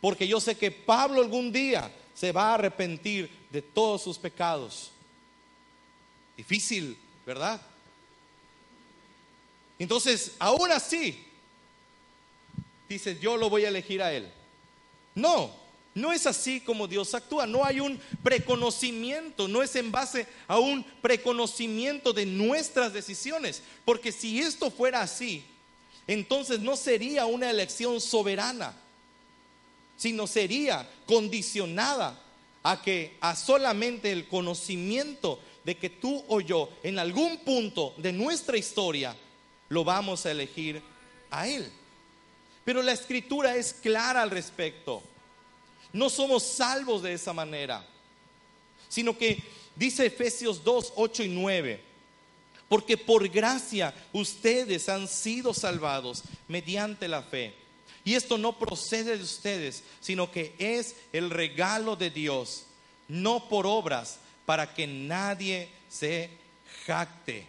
porque 0.00 0.28
yo 0.28 0.40
sé 0.40 0.56
que 0.56 0.70
Pablo 0.70 1.20
algún 1.20 1.50
día 1.50 1.90
se 2.14 2.32
va 2.32 2.50
a 2.50 2.54
arrepentir 2.54 3.30
de 3.56 3.62
todos 3.62 4.02
sus 4.02 4.18
pecados. 4.18 4.90
Difícil, 6.36 6.94
¿verdad? 7.24 7.58
Entonces, 9.78 10.34
ahora 10.38 10.78
sí, 10.78 11.24
dice, 12.86 13.18
yo 13.18 13.38
lo 13.38 13.48
voy 13.48 13.64
a 13.64 13.68
elegir 13.68 14.02
a 14.02 14.12
él. 14.12 14.30
No, 15.14 15.50
no 15.94 16.12
es 16.12 16.26
así 16.26 16.60
como 16.60 16.86
Dios 16.86 17.14
actúa. 17.14 17.46
No 17.46 17.64
hay 17.64 17.80
un 17.80 17.98
preconocimiento, 18.22 19.48
no 19.48 19.62
es 19.62 19.74
en 19.74 19.90
base 19.90 20.26
a 20.46 20.58
un 20.58 20.84
preconocimiento 21.00 22.12
de 22.12 22.26
nuestras 22.26 22.92
decisiones. 22.92 23.62
Porque 23.86 24.12
si 24.12 24.38
esto 24.38 24.70
fuera 24.70 25.00
así, 25.00 25.46
entonces 26.06 26.60
no 26.60 26.76
sería 26.76 27.24
una 27.24 27.48
elección 27.48 28.02
soberana, 28.02 28.76
sino 29.96 30.26
sería 30.26 30.86
condicionada 31.06 32.22
a 32.68 32.82
que 32.82 33.16
a 33.20 33.36
solamente 33.36 34.10
el 34.10 34.26
conocimiento 34.26 35.38
de 35.62 35.76
que 35.76 35.88
tú 35.88 36.24
o 36.26 36.40
yo 36.40 36.68
en 36.82 36.98
algún 36.98 37.38
punto 37.38 37.94
de 37.96 38.10
nuestra 38.10 38.56
historia 38.56 39.16
lo 39.68 39.84
vamos 39.84 40.26
a 40.26 40.32
elegir 40.32 40.82
a 41.30 41.46
Él. 41.46 41.70
Pero 42.64 42.82
la 42.82 42.90
escritura 42.90 43.54
es 43.54 43.72
clara 43.72 44.20
al 44.20 44.32
respecto. 44.32 45.00
No 45.92 46.10
somos 46.10 46.42
salvos 46.42 47.04
de 47.04 47.12
esa 47.12 47.32
manera, 47.32 47.86
sino 48.88 49.16
que 49.16 49.40
dice 49.76 50.06
Efesios 50.06 50.64
2, 50.64 50.94
8 50.96 51.22
y 51.22 51.28
9, 51.28 51.80
porque 52.68 52.96
por 52.96 53.28
gracia 53.28 53.94
ustedes 54.12 54.88
han 54.88 55.06
sido 55.06 55.54
salvados 55.54 56.24
mediante 56.48 57.06
la 57.06 57.22
fe. 57.22 57.54
Y 58.06 58.14
esto 58.14 58.38
no 58.38 58.56
procede 58.56 59.18
de 59.18 59.24
ustedes, 59.24 59.82
sino 60.00 60.30
que 60.30 60.54
es 60.58 60.94
el 61.12 61.28
regalo 61.28 61.96
de 61.96 62.08
Dios, 62.08 62.62
no 63.08 63.48
por 63.48 63.66
obras, 63.66 64.20
para 64.46 64.72
que 64.72 64.86
nadie 64.86 65.68
se 65.90 66.30
jacte. 66.86 67.48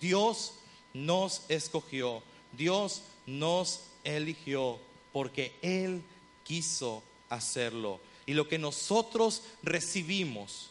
Dios 0.00 0.54
nos 0.92 1.42
escogió, 1.48 2.22
Dios 2.52 3.02
nos 3.26 3.80
eligió 4.04 4.78
porque 5.12 5.52
Él 5.62 6.00
quiso 6.44 7.02
hacerlo. 7.28 7.98
Y 8.26 8.34
lo 8.34 8.46
que 8.46 8.58
nosotros 8.58 9.42
recibimos 9.64 10.70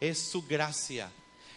es 0.00 0.18
su 0.18 0.46
gracia. 0.46 1.12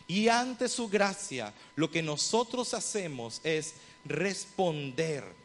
Y 0.05 0.27
ante 0.27 0.67
su 0.67 0.89
gracia, 0.89 1.53
lo 1.77 1.89
que 1.89 2.01
nosotros 2.01 2.73
hacemos 2.73 3.39
es 3.45 3.75
responder 4.03 5.39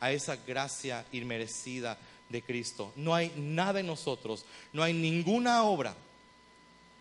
a 0.00 0.10
esa 0.10 0.36
gracia 0.36 1.04
inmerecida 1.12 1.98
de 2.28 2.42
Cristo. 2.42 2.92
No 2.96 3.14
hay 3.14 3.32
nada 3.36 3.80
en 3.80 3.86
nosotros, 3.86 4.44
no 4.72 4.82
hay 4.82 4.92
ninguna 4.92 5.62
obra 5.64 5.94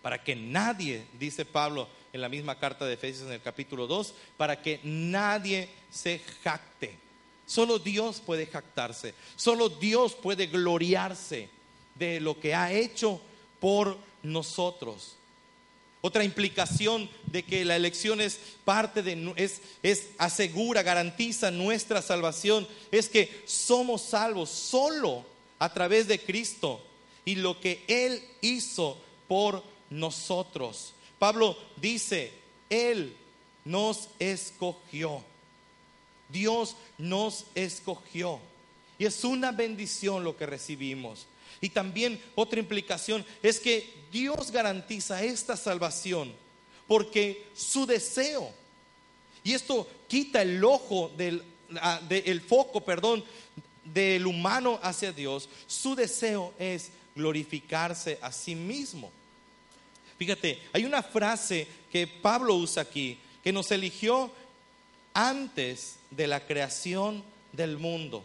para 0.02 0.24
que 0.24 0.36
nadie, 0.36 1.06
dice 1.20 1.46
Pablo 1.46 1.88
en 2.14 2.22
la 2.22 2.30
misma 2.30 2.58
carta 2.58 2.86
de 2.86 2.94
Efesios 2.94 3.28
en 3.28 3.34
el 3.34 3.42
capítulo 3.42 3.88
2, 3.88 4.14
para 4.38 4.62
que 4.62 4.80
nadie 4.84 5.70
se 5.92 6.20
jacte. 6.44 6.98
Solo 7.46 7.80
Dios 7.80 8.22
puede 8.24 8.46
jactarse, 8.46 9.14
solo 9.36 9.70
Dios 9.70 10.16
puede 10.16 10.48
gloriarse 10.48 11.50
de 11.96 12.20
lo 12.20 12.40
que 12.40 12.54
ha 12.54 12.72
hecho 12.72 13.22
por 13.60 13.98
nosotros. 14.24 15.19
Otra 16.02 16.24
implicación 16.24 17.10
de 17.26 17.44
que 17.44 17.66
la 17.66 17.76
elección 17.76 18.22
es 18.22 18.40
parte 18.64 19.04
de, 19.04 19.34
es, 19.36 19.62
es 19.84 20.08
asegura, 20.18 20.82
garantiza 20.82 21.52
nuestra 21.52 22.02
salvación, 22.02 22.68
es 22.92 23.10
que 23.10 23.44
somos 23.46 24.02
salvos 24.04 24.50
solo 24.50 25.26
a 25.60 25.74
través 25.74 26.08
de 26.08 26.20
Cristo 26.20 26.82
y 27.26 27.36
lo 27.36 27.60
que 27.60 27.84
Él 27.88 28.24
hizo 28.42 28.98
por 29.28 29.62
nosotros. 29.90 30.94
Pablo 31.20 31.58
dice, 31.76 32.32
Él 32.70 33.16
nos 33.66 34.08
escogió. 34.20 35.22
Dios 36.30 36.78
nos 36.98 37.46
escogió. 37.56 38.40
Y 38.98 39.06
es 39.06 39.24
una 39.24 39.52
bendición 39.52 40.24
lo 40.24 40.38
que 40.38 40.46
recibimos. 40.46 41.28
Y 41.62 41.70
también 41.70 42.22
otra 42.36 42.60
implicación 42.60 43.26
es 43.44 43.60
que 43.60 43.94
Dios 44.12 44.52
garantiza 44.52 45.24
esta 45.24 45.58
salvación 45.58 46.34
porque 46.90 47.46
su 47.56 47.86
deseo, 47.86 48.52
y 49.44 49.54
esto 49.54 49.88
quita 50.08 50.42
el 50.42 50.62
ojo 50.64 51.12
del 51.16 51.44
ah, 51.80 52.02
foco, 52.48 52.82
perdón, 52.82 53.24
del 53.84 54.26
humano 54.26 54.80
hacia 54.82 55.12
Dios, 55.12 55.50
su 55.68 55.94
deseo 55.94 56.52
es 56.58 56.90
glorificarse 57.16 58.18
a 58.24 58.32
sí 58.32 58.56
mismo. 58.56 59.12
Fíjate, 60.18 60.60
hay 60.74 60.84
una 60.84 61.04
frase 61.04 61.68
que 61.92 62.08
Pablo 62.08 62.56
usa 62.56 62.82
aquí, 62.82 63.20
que 63.44 63.54
nos 63.54 63.70
eligió 63.72 64.32
antes 65.14 65.98
de 66.10 66.26
la 66.26 66.46
creación 66.46 67.24
del 67.52 67.78
mundo. 67.78 68.24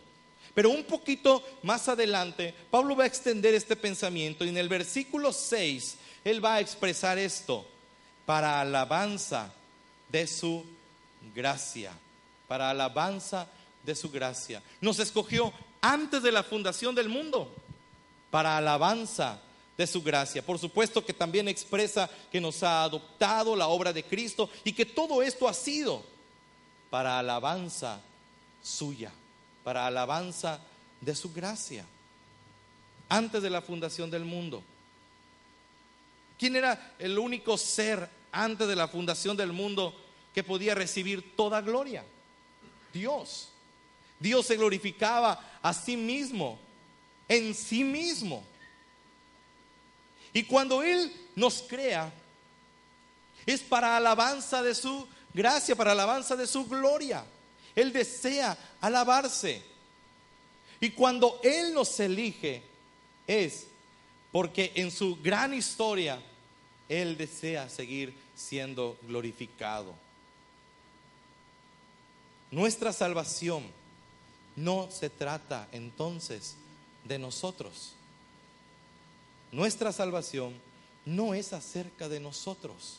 Pero 0.55 0.71
un 0.71 0.85
poquito 0.85 1.43
más 1.63 1.89
adelante, 1.89 2.55
Pablo 2.71 2.95
va 2.95 3.05
a 3.05 3.09
extender 3.09 3.55
este 3.55 3.75
pensamiento 3.75 4.45
y 4.45 4.51
en 4.51 4.57
el 4.57 4.69
versículo 4.69 5.33
6, 5.33 5.97
él 6.23 6.45
va 6.45 6.55
a 6.55 6.61
expresar 6.61 7.19
esto, 7.19 7.67
para 8.25 8.61
alabanza 8.61 9.53
de 10.09 10.27
su 10.29 10.65
gracia, 11.35 11.93
para 12.47 12.71
alabanza 12.71 13.49
de 13.83 13.97
su 13.97 14.11
gracia. 14.11 14.63
Nos 14.81 15.01
escogió 15.01 15.53
antes 15.81 16.23
de 16.23 16.33
la 16.33 16.45
fundación 16.45 16.95
del 16.95 17.09
mundo, 17.09 17.53
para 18.31 18.57
alabanza 18.57 19.41
de 19.77 19.89
su 19.89 20.03
gracia. 20.03 20.41
Por 20.41 20.61
supuesto 20.61 21.05
que 21.05 21.13
también 21.13 21.49
expresa 21.49 22.09
que 22.31 22.41
nos 22.41 22.63
ha 22.63 22.85
adoptado 22.85 23.57
la 23.57 23.67
obra 23.67 23.93
de 23.93 24.05
Cristo 24.05 24.49
y 24.63 24.73
que 24.73 24.87
todo 24.87 25.21
esto 25.21 25.49
ha 25.49 25.53
sido 25.53 26.05
para 26.91 27.19
alabanza 27.19 28.01
suya 28.63 29.11
para 29.65 29.87
alabanza 29.87 30.61
de 31.01 31.15
su 31.17 31.33
gracia, 31.33 31.85
antes 33.09 33.43
de 33.43 33.51
la 33.51 33.63
fundación 33.63 34.11
del 34.11 34.25
mundo. 34.25 34.63
¿Quién 36.39 36.57
era 36.57 36.95
el 36.99 37.19
único 37.19 37.57
ser 37.57 38.09
antes 38.31 38.69
de 38.69 38.77
la 38.77 38.89
fundación 38.89 39.37
del 39.37 39.53
mundo 39.53 39.95
que 40.35 40.45
podía 40.45 40.75
recibir 40.75 41.35
toda 41.35 41.61
gloria? 41.63 42.05
Dios. 42.93 43.49
Dios 44.21 44.47
se 44.47 44.57
glorificaba 44.57 45.59
a 45.63 45.73
sí 45.73 45.97
mismo, 45.97 46.59
en 47.29 47.55
sí 47.55 47.83
mismo. 47.83 48.45
Y 50.33 50.45
cuando 50.45 50.83
Él 50.83 51.13
nos 51.37 51.63
crea, 51.63 52.13
es 53.47 53.61
para 53.61 53.97
alabanza 53.97 54.63
de 54.63 54.75
su 54.75 55.07
gracia, 55.33 55.77
para 55.77 55.93
alabanza 55.93 56.37
de 56.37 56.47
su 56.47 56.67
gloria. 56.67 57.25
Él 57.75 57.93
desea 57.93 58.57
alabarse. 58.81 59.63
Y 60.81 60.91
cuando 60.91 61.41
Él 61.43 61.73
nos 61.75 61.99
elige 62.01 62.63
es 63.27 63.67
porque 64.31 64.73
en 64.75 64.91
su 64.91 65.17
gran 65.23 65.55
historia 65.55 66.21
Él 66.89 67.17
desea 67.17 67.69
seguir 67.69 68.15
siendo 68.35 68.99
glorificado. 69.03 69.95
Nuestra 72.51 72.93
salvación 72.93 73.65
no 74.57 74.89
se 74.91 75.11
trata 75.11 75.69
entonces 75.73 76.57
de 77.05 77.19
nosotros. 77.19 77.95
Nuestra 79.51 79.93
salvación 79.93 80.55
no 81.05 81.35
es 81.35 81.53
acerca 81.53 82.09
de 82.09 82.21
nosotros. 82.21 82.99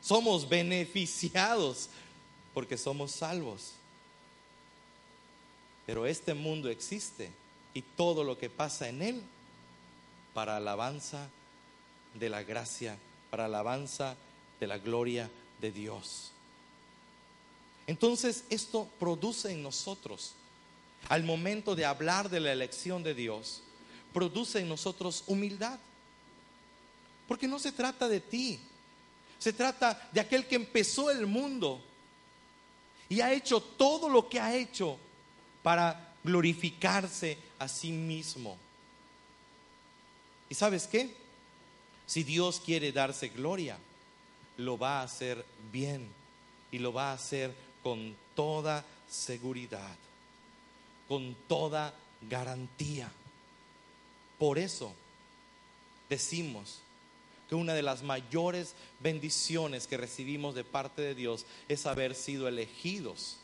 Somos 0.00 0.48
beneficiados 0.48 1.88
porque 2.54 2.76
somos 2.76 3.12
salvos. 3.12 3.72
Pero 5.86 6.06
este 6.06 6.34
mundo 6.34 6.68
existe 6.68 7.30
y 7.74 7.82
todo 7.82 8.24
lo 8.24 8.38
que 8.38 8.50
pasa 8.50 8.88
en 8.88 9.02
él 9.02 9.22
para 10.34 10.56
alabanza 10.56 11.28
de 12.14 12.28
la 12.28 12.42
gracia, 12.42 12.96
para 13.30 13.46
alabanza 13.46 14.16
de 14.60 14.66
la 14.66 14.78
gloria 14.78 15.30
de 15.60 15.72
Dios. 15.72 16.30
Entonces 17.86 18.44
esto 18.48 18.88
produce 18.98 19.50
en 19.50 19.62
nosotros, 19.62 20.34
al 21.08 21.24
momento 21.24 21.74
de 21.74 21.84
hablar 21.84 22.30
de 22.30 22.40
la 22.40 22.52
elección 22.52 23.02
de 23.02 23.14
Dios, 23.14 23.62
produce 24.12 24.60
en 24.60 24.68
nosotros 24.68 25.24
humildad. 25.26 25.78
Porque 27.26 27.48
no 27.48 27.58
se 27.58 27.72
trata 27.72 28.08
de 28.08 28.20
ti, 28.20 28.60
se 29.38 29.52
trata 29.52 30.08
de 30.12 30.20
aquel 30.20 30.46
que 30.46 30.54
empezó 30.54 31.10
el 31.10 31.26
mundo 31.26 31.82
y 33.12 33.20
ha 33.20 33.30
hecho 33.30 33.60
todo 33.60 34.08
lo 34.08 34.26
que 34.26 34.40
ha 34.40 34.56
hecho 34.56 34.96
para 35.62 36.14
glorificarse 36.24 37.36
a 37.58 37.68
sí 37.68 37.92
mismo. 37.92 38.56
¿Y 40.48 40.54
sabes 40.54 40.86
qué? 40.86 41.14
Si 42.06 42.22
Dios 42.22 42.58
quiere 42.64 42.90
darse 42.90 43.28
gloria, 43.28 43.76
lo 44.56 44.78
va 44.78 45.00
a 45.00 45.02
hacer 45.02 45.44
bien 45.70 46.08
y 46.70 46.78
lo 46.78 46.94
va 46.94 47.10
a 47.10 47.14
hacer 47.16 47.54
con 47.82 48.16
toda 48.34 48.82
seguridad, 49.10 49.94
con 51.06 51.36
toda 51.48 51.92
garantía. 52.30 53.12
Por 54.38 54.58
eso 54.58 54.94
decimos 56.08 56.80
que 57.52 57.56
una 57.56 57.74
de 57.74 57.82
las 57.82 58.02
mayores 58.02 58.72
bendiciones 59.00 59.86
que 59.86 59.98
recibimos 59.98 60.54
de 60.54 60.64
parte 60.64 61.02
de 61.02 61.14
Dios 61.14 61.44
es 61.68 61.84
haber 61.84 62.14
sido 62.14 62.48
elegidos 62.48 63.36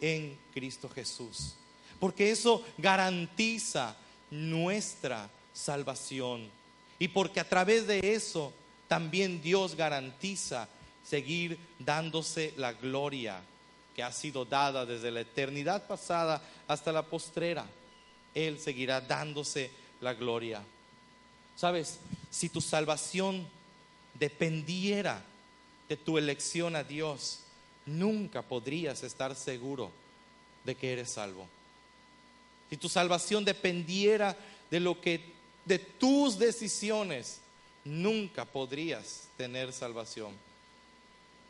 en 0.00 0.38
Cristo 0.54 0.88
Jesús. 0.88 1.54
Porque 1.98 2.30
eso 2.30 2.64
garantiza 2.78 3.96
nuestra 4.30 5.28
salvación. 5.52 6.48
Y 7.00 7.08
porque 7.08 7.40
a 7.40 7.48
través 7.48 7.88
de 7.88 8.14
eso 8.14 8.52
también 8.86 9.42
Dios 9.42 9.74
garantiza 9.74 10.68
seguir 11.02 11.58
dándose 11.80 12.54
la 12.56 12.72
gloria 12.74 13.40
que 13.96 14.04
ha 14.04 14.12
sido 14.12 14.44
dada 14.44 14.86
desde 14.86 15.10
la 15.10 15.22
eternidad 15.22 15.88
pasada 15.88 16.40
hasta 16.68 16.92
la 16.92 17.02
postrera. 17.02 17.66
Él 18.32 18.60
seguirá 18.60 19.00
dándose 19.00 19.72
la 20.00 20.14
gloria. 20.14 20.62
Sabes, 21.56 21.98
si 22.30 22.48
tu 22.48 22.60
salvación 22.60 23.46
dependiera 24.14 25.22
de 25.88 25.96
tu 25.96 26.18
elección 26.18 26.76
a 26.76 26.84
Dios, 26.84 27.40
nunca 27.86 28.42
podrías 28.42 29.02
estar 29.02 29.34
seguro 29.34 29.90
de 30.64 30.74
que 30.76 30.92
eres 30.92 31.10
salvo. 31.10 31.48
Si 32.68 32.76
tu 32.76 32.88
salvación 32.88 33.44
dependiera 33.44 34.36
de 34.70 34.78
lo 34.80 35.00
que 35.00 35.32
de 35.64 35.78
tus 35.78 36.38
decisiones, 36.38 37.40
nunca 37.84 38.44
podrías 38.44 39.28
tener 39.36 39.72
salvación. 39.72 40.32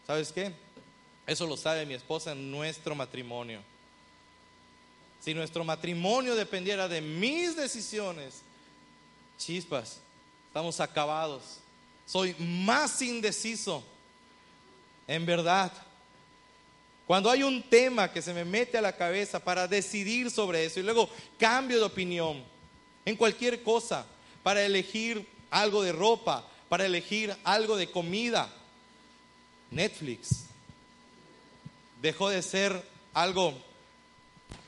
¿Sabes 0.07 0.33
qué? 0.33 0.53
Eso 1.27 1.47
lo 1.47 1.57
sabe 1.57 1.87
mi 1.87 1.95
esposa 1.95 2.33
en 2.33 2.51
nuestro 2.51 2.95
matrimonio. 2.95 3.61
Si 5.21 5.35
nuestro 5.35 5.63
matrimonio 5.65 6.35
dependiera 6.35 6.89
de 6.89 7.01
mis 7.03 7.55
decisiones, 7.55 8.41
chispas, 9.39 10.01
estamos 10.51 10.81
acabados. 10.81 11.59
Soy 12.05 12.35
más 12.41 13.01
indeciso, 13.03 13.85
en 15.07 15.25
verdad. 15.25 15.71
Cuando 17.07 17.31
hay 17.31 17.45
un 17.45 17.63
tema 17.63 18.13
que 18.13 18.21
se 18.21 18.35
me 18.35 18.45
mete 18.45 18.77
a 18.77 18.83
la 18.83 18.97
cabeza 18.97 19.39
para 19.39 19.69
decidir 19.69 20.29
sobre 20.29 20.65
eso 20.65 20.81
y 20.81 20.83
luego 20.83 21.09
cambio 21.39 21.79
de 21.79 21.85
opinión 21.85 22.43
en 23.05 23.15
cualquier 23.15 23.63
cosa, 23.63 24.05
para 24.43 24.65
elegir 24.65 25.25
algo 25.53 25.85
de 25.85 25.93
ropa, 25.93 26.45
para 26.69 26.85
elegir 26.85 27.33
algo 27.45 27.77
de 27.77 27.89
comida, 27.89 28.53
Netflix 29.71 30.47
dejó 32.03 32.29
de 32.29 32.43
ser 32.43 32.85
algo 33.15 33.55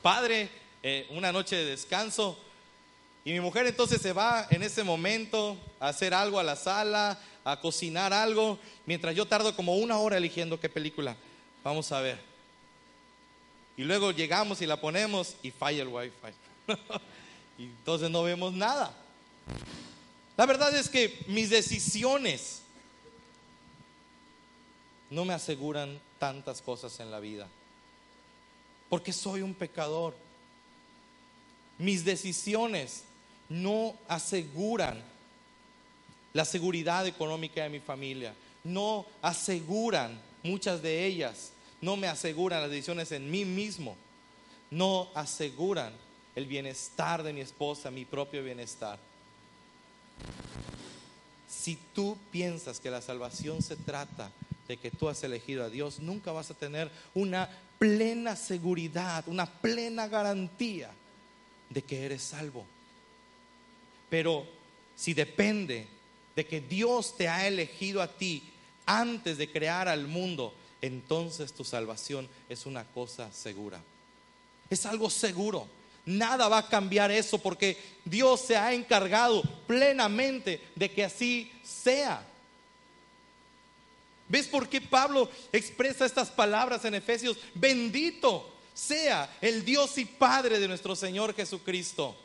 padre, 0.01 0.49
eh, 0.81 1.07
una 1.09 1.33
noche 1.33 1.57
de 1.57 1.65
descanso. 1.65 2.39
Y 3.25 3.31
mi 3.31 3.39
mujer 3.39 3.65
entonces 3.67 4.01
se 4.01 4.11
va 4.11 4.47
en 4.49 4.63
ese 4.63 4.83
momento 4.83 5.57
a 5.79 5.89
hacer 5.89 6.13
algo 6.13 6.39
a 6.39 6.43
la 6.43 6.55
sala, 6.55 7.19
a 7.45 7.59
cocinar 7.59 8.13
algo, 8.13 8.59
mientras 8.85 9.15
yo 9.15 9.25
tardo 9.25 9.55
como 9.55 9.77
una 9.77 9.97
hora 9.97 10.17
eligiendo 10.17 10.59
qué 10.59 10.69
película 10.69 11.15
vamos 11.63 11.91
a 11.91 12.01
ver. 12.01 12.19
Y 13.77 13.83
luego 13.83 14.11
llegamos 14.11 14.61
y 14.61 14.65
la 14.65 14.79
ponemos 14.79 15.35
y 15.41 15.51
falla 15.51 15.81
el 15.81 15.87
wifi. 15.87 16.13
y 17.57 17.63
entonces 17.63 18.09
no 18.09 18.23
vemos 18.23 18.53
nada. 18.53 18.93
La 20.37 20.45
verdad 20.45 20.75
es 20.75 20.89
que 20.89 21.23
mis 21.27 21.49
decisiones 21.49 22.61
no 25.09 25.25
me 25.25 25.33
aseguran 25.33 25.99
tantas 26.19 26.61
cosas 26.61 26.99
en 26.99 27.09
la 27.09 27.19
vida. 27.19 27.47
Porque 28.89 29.13
soy 29.13 29.41
un 29.41 29.53
pecador. 29.53 30.15
Mis 31.79 32.05
decisiones 32.05 33.03
no 33.53 33.95
aseguran 34.07 34.99
la 36.33 36.43
seguridad 36.43 37.05
económica 37.05 37.61
de 37.61 37.69
mi 37.69 37.79
familia. 37.79 38.33
No 38.63 39.05
aseguran, 39.21 40.19
muchas 40.41 40.81
de 40.81 41.05
ellas, 41.05 41.51
no 41.79 41.95
me 41.95 42.07
aseguran 42.07 42.61
las 42.61 42.71
decisiones 42.71 43.11
en 43.11 43.29
mí 43.29 43.45
mismo. 43.45 43.95
No 44.71 45.09
aseguran 45.13 45.93
el 46.35 46.47
bienestar 46.47 47.21
de 47.21 47.31
mi 47.31 47.41
esposa, 47.41 47.91
mi 47.91 48.05
propio 48.05 48.43
bienestar. 48.43 48.97
Si 51.47 51.77
tú 51.93 52.17
piensas 52.31 52.79
que 52.79 52.89
la 52.89 53.01
salvación 53.01 53.61
se 53.61 53.75
trata 53.75 54.31
de 54.67 54.77
que 54.77 54.89
tú 54.89 55.09
has 55.09 55.23
elegido 55.23 55.63
a 55.63 55.69
Dios, 55.69 55.99
nunca 55.99 56.31
vas 56.31 56.49
a 56.49 56.55
tener 56.55 56.89
una 57.13 57.47
plena 57.77 58.35
seguridad, 58.35 59.23
una 59.27 59.45
plena 59.45 60.07
garantía 60.07 60.89
de 61.69 61.83
que 61.83 62.05
eres 62.05 62.23
salvo. 62.23 62.65
Pero 64.13 64.45
si 64.95 65.15
depende 65.15 65.87
de 66.35 66.45
que 66.45 66.61
Dios 66.61 67.17
te 67.17 67.27
ha 67.27 67.47
elegido 67.47 67.99
a 67.99 68.07
ti 68.07 68.43
antes 68.85 69.39
de 69.39 69.51
crear 69.51 69.87
al 69.87 70.07
mundo, 70.07 70.53
entonces 70.83 71.51
tu 71.51 71.63
salvación 71.63 72.29
es 72.47 72.67
una 72.67 72.83
cosa 72.83 73.31
segura. 73.31 73.81
Es 74.69 74.85
algo 74.85 75.09
seguro. 75.09 75.65
Nada 76.05 76.47
va 76.47 76.59
a 76.59 76.69
cambiar 76.69 77.09
eso 77.09 77.39
porque 77.39 77.75
Dios 78.05 78.41
se 78.41 78.55
ha 78.55 78.71
encargado 78.71 79.41
plenamente 79.65 80.61
de 80.75 80.91
que 80.91 81.05
así 81.05 81.51
sea. 81.63 82.23
¿Ves 84.29 84.45
por 84.45 84.69
qué 84.69 84.79
Pablo 84.79 85.27
expresa 85.51 86.05
estas 86.05 86.29
palabras 86.29 86.85
en 86.85 86.93
Efesios? 86.93 87.35
Bendito 87.55 88.53
sea 88.75 89.37
el 89.41 89.65
Dios 89.65 89.97
y 89.97 90.05
Padre 90.05 90.59
de 90.59 90.67
nuestro 90.67 90.95
Señor 90.95 91.33
Jesucristo. 91.33 92.15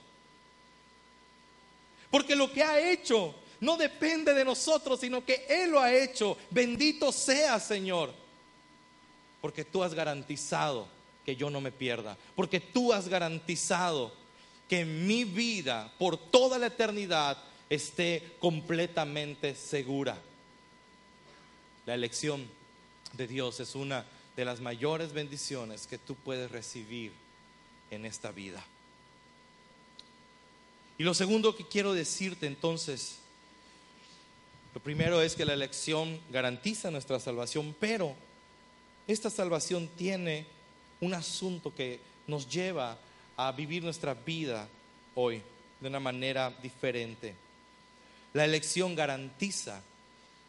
Porque 2.11 2.35
lo 2.35 2.51
que 2.53 2.62
ha 2.62 2.79
hecho 2.81 3.35
no 3.61 3.77
depende 3.77 4.33
de 4.35 4.44
nosotros, 4.44 5.01
sino 5.01 5.25
que 5.25 5.47
Él 5.49 5.71
lo 5.71 5.81
ha 5.81 5.92
hecho. 5.92 6.37
Bendito 6.51 7.12
sea, 7.12 7.59
Señor. 7.59 8.12
Porque 9.40 9.64
tú 9.64 9.83
has 9.83 9.94
garantizado 9.94 10.88
que 11.25 11.37
yo 11.37 11.51
no 11.51 11.61
me 11.61 11.73
pierda. 11.73 12.16
Porque 12.35 12.61
tú 12.61 12.92
has 12.92 13.09
garantizado 13.09 14.12
que 14.68 14.85
mi 14.85 15.25
vida 15.25 15.92
por 15.99 16.16
toda 16.16 16.59
la 16.59 16.66
eternidad 16.66 17.38
esté 17.68 18.35
completamente 18.38 19.55
segura. 19.55 20.18
La 21.87 21.94
elección 21.94 22.47
de 23.14 23.27
Dios 23.27 23.61
es 23.61 23.75
una 23.75 24.05
de 24.37 24.44
las 24.44 24.61
mayores 24.61 25.12
bendiciones 25.12 25.87
que 25.87 25.99
tú 25.99 26.14
puedes 26.14 26.51
recibir 26.51 27.12
en 27.90 28.05
esta 28.05 28.31
vida. 28.31 28.62
Y 30.98 31.04
lo 31.04 31.14
segundo 31.14 31.54
que 31.54 31.64
quiero 31.64 31.94
decirte 31.94 32.46
entonces, 32.46 33.18
lo 34.74 34.82
primero 34.82 35.22
es 35.22 35.37
que 35.37 35.44
la 35.44 35.54
elección 35.54 36.20
garantiza 36.30 36.90
nuestra 36.90 37.20
salvación, 37.20 37.74
pero 37.78 38.14
esta 39.06 39.30
salvación 39.30 39.88
tiene 39.96 40.44
un 41.00 41.14
asunto 41.14 41.72
que 41.74 42.00
nos 42.26 42.48
lleva 42.48 42.98
a 43.37 43.52
vivir 43.52 43.82
nuestra 43.84 44.14
vida 44.14 44.68
hoy 45.14 45.40
de 45.80 45.88
una 45.88 46.00
manera 46.00 46.50
diferente. 46.62 47.34
La 48.32 48.44
elección 48.44 48.96
garantiza 48.96 49.80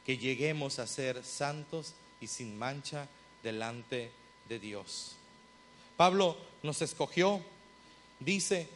que 0.05 0.17
lleguemos 0.17 0.79
a 0.79 0.87
ser 0.87 1.23
santos 1.23 1.93
y 2.19 2.27
sin 2.27 2.57
mancha 2.57 3.07
delante 3.43 4.11
de 4.49 4.59
Dios. 4.59 5.15
Pablo 5.95 6.35
nos 6.63 6.81
escogió, 6.81 7.41
dice, 8.19 8.67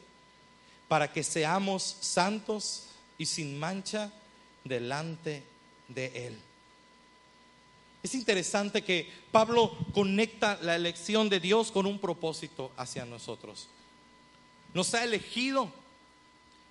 para 0.87 1.11
que 1.11 1.23
seamos 1.23 1.97
santos 2.01 2.87
y 3.17 3.25
sin 3.25 3.59
mancha 3.59 4.11
delante 4.63 5.43
de 5.87 6.27
Él. 6.27 6.39
Es 8.03 8.15
interesante 8.15 8.83
que 8.83 9.09
Pablo 9.31 9.77
conecta 9.93 10.59
la 10.61 10.75
elección 10.75 11.29
de 11.29 11.39
Dios 11.39 11.71
con 11.71 11.85
un 11.85 11.99
propósito 11.99 12.71
hacia 12.75 13.05
nosotros. 13.05 13.67
Nos 14.73 14.93
ha 14.93 15.03
elegido 15.03 15.71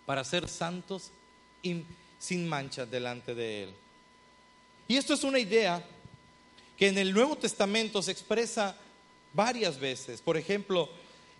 para 0.04 0.24
ser 0.24 0.48
santos 0.48 1.10
y 1.62 1.84
sin 2.18 2.46
mancha 2.48 2.84
delante 2.84 3.34
de 3.34 3.64
Él. 3.64 3.74
Y 4.88 4.96
esto 4.96 5.14
es 5.14 5.24
una 5.24 5.38
idea 5.38 5.82
que 6.76 6.88
en 6.88 6.98
el 6.98 7.14
Nuevo 7.14 7.36
Testamento 7.36 8.02
se 8.02 8.12
expresa 8.12 8.76
varias 9.32 9.78
veces. 9.78 10.20
Por 10.20 10.36
ejemplo, 10.36 10.88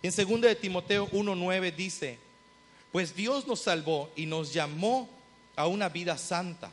en 0.01 0.11
2 0.11 0.41
de 0.41 0.55
Timoteo 0.55 1.07
1:9 1.11 1.75
dice, 1.75 2.17
"Pues 2.93 3.13
Dios 3.13 3.45
nos 3.47 3.59
salvó 3.59 4.09
y 4.15 4.25
nos 4.25 4.53
llamó 4.53 5.09
a 5.57 5.67
una 5.67 5.89
vida 5.89 6.17
santa, 6.17 6.71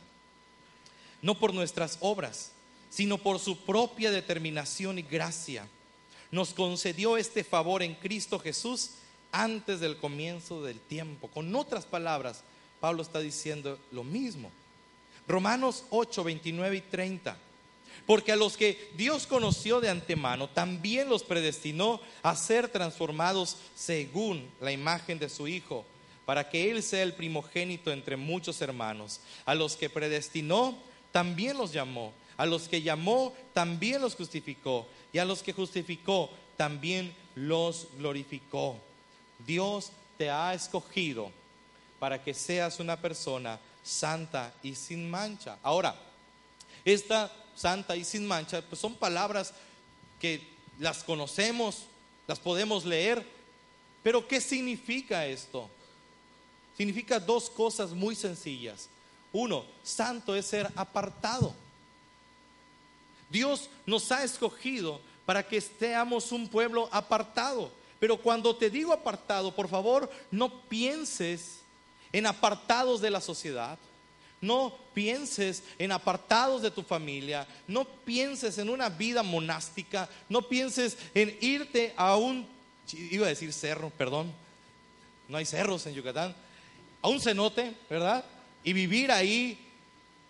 no 1.21 1.37
por 1.37 1.53
nuestras 1.53 1.97
obras, 1.99 2.51
sino 2.89 3.17
por 3.17 3.39
su 3.39 3.57
propia 3.57 4.11
determinación 4.11 4.99
y 4.99 5.01
gracia. 5.01 5.67
Nos 6.31 6.53
concedió 6.53 7.17
este 7.17 7.43
favor 7.43 7.83
en 7.83 7.95
Cristo 7.95 8.39
Jesús 8.39 8.91
antes 9.33 9.81
del 9.81 9.97
comienzo 9.97 10.63
del 10.63 10.79
tiempo." 10.79 11.27
Con 11.27 11.53
otras 11.55 11.85
palabras, 11.85 12.43
Pablo 12.79 13.01
está 13.01 13.19
diciendo 13.19 13.77
lo 13.91 14.03
mismo. 14.03 14.51
Romanos 15.27 15.85
8, 15.89 16.23
29 16.23 16.77
y 16.77 16.81
30. 16.81 17.37
Porque 18.05 18.31
a 18.31 18.35
los 18.35 18.57
que 18.57 18.91
Dios 18.95 19.27
conoció 19.27 19.79
de 19.79 19.89
antemano, 19.89 20.49
también 20.49 21.09
los 21.09 21.23
predestinó 21.23 22.01
a 22.23 22.35
ser 22.35 22.67
transformados 22.67 23.57
según 23.75 24.49
la 24.59 24.71
imagen 24.71 25.19
de 25.19 25.29
su 25.29 25.47
Hijo, 25.47 25.85
para 26.31 26.47
que 26.47 26.71
Él 26.71 26.81
sea 26.81 27.03
el 27.03 27.11
primogénito 27.11 27.91
entre 27.91 28.15
muchos 28.15 28.61
hermanos. 28.61 29.19
A 29.43 29.53
los 29.53 29.75
que 29.75 29.89
predestinó, 29.89 30.77
también 31.11 31.57
los 31.57 31.73
llamó. 31.73 32.13
A 32.37 32.45
los 32.45 32.69
que 32.69 32.81
llamó, 32.81 33.33
también 33.51 33.99
los 33.99 34.15
justificó. 34.15 34.87
Y 35.11 35.17
a 35.17 35.25
los 35.25 35.43
que 35.43 35.51
justificó, 35.51 36.29
también 36.55 37.13
los 37.35 37.89
glorificó. 37.97 38.77
Dios 39.45 39.91
te 40.17 40.29
ha 40.29 40.53
escogido 40.53 41.33
para 41.99 42.23
que 42.23 42.33
seas 42.33 42.79
una 42.79 42.95
persona 42.95 43.59
santa 43.83 44.53
y 44.63 44.75
sin 44.75 45.11
mancha. 45.11 45.57
Ahora, 45.61 45.99
esta 46.85 47.29
santa 47.57 47.97
y 47.97 48.05
sin 48.05 48.25
mancha, 48.25 48.61
pues 48.61 48.79
son 48.79 48.95
palabras 48.95 49.53
que 50.17 50.47
las 50.79 51.03
conocemos, 51.03 51.87
las 52.25 52.39
podemos 52.39 52.85
leer, 52.85 53.21
pero 54.01 54.25
¿qué 54.25 54.39
significa 54.39 55.25
esto? 55.25 55.69
Significa 56.81 57.19
dos 57.19 57.47
cosas 57.47 57.91
muy 57.91 58.15
sencillas. 58.15 58.89
Uno, 59.31 59.65
santo 59.83 60.35
es 60.35 60.47
ser 60.47 60.67
apartado. 60.75 61.53
Dios 63.29 63.69
nos 63.85 64.11
ha 64.11 64.23
escogido 64.23 64.99
para 65.23 65.47
que 65.47 65.57
estemos 65.57 66.31
un 66.31 66.47
pueblo 66.47 66.89
apartado. 66.91 67.71
Pero 67.99 68.17
cuando 68.17 68.55
te 68.55 68.71
digo 68.71 68.91
apartado, 68.91 69.53
por 69.53 69.69
favor, 69.69 70.09
no 70.31 70.59
pienses 70.61 71.59
en 72.11 72.25
apartados 72.25 72.99
de 72.99 73.11
la 73.11 73.21
sociedad. 73.21 73.77
No 74.41 74.75
pienses 74.95 75.61
en 75.77 75.91
apartados 75.91 76.63
de 76.63 76.71
tu 76.71 76.81
familia, 76.81 77.47
no 77.67 77.85
pienses 77.85 78.57
en 78.57 78.69
una 78.69 78.89
vida 78.89 79.21
monástica, 79.21 80.09
no 80.29 80.41
pienses 80.41 80.97
en 81.13 81.37
irte 81.41 81.93
a 81.95 82.17
un, 82.17 82.47
iba 82.91 83.27
a 83.27 83.29
decir 83.29 83.53
cerro, 83.53 83.91
perdón, 83.91 84.33
no 85.27 85.37
hay 85.37 85.45
cerros 85.45 85.85
en 85.85 85.93
Yucatán, 85.93 86.35
a 87.01 87.07
un 87.07 87.19
cenote, 87.19 87.75
¿verdad? 87.89 88.23
Y 88.63 88.73
vivir 88.73 89.11
ahí 89.11 89.57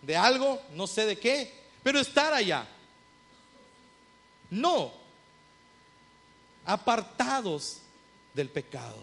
de 0.01 0.15
algo, 0.15 0.61
no 0.73 0.87
sé 0.87 1.05
de 1.05 1.17
qué, 1.17 1.53
pero 1.83 1.99
estar 1.99 2.33
allá. 2.33 2.67
No, 4.49 4.93
apartados 6.65 7.79
del 8.33 8.49
pecado. 8.49 8.97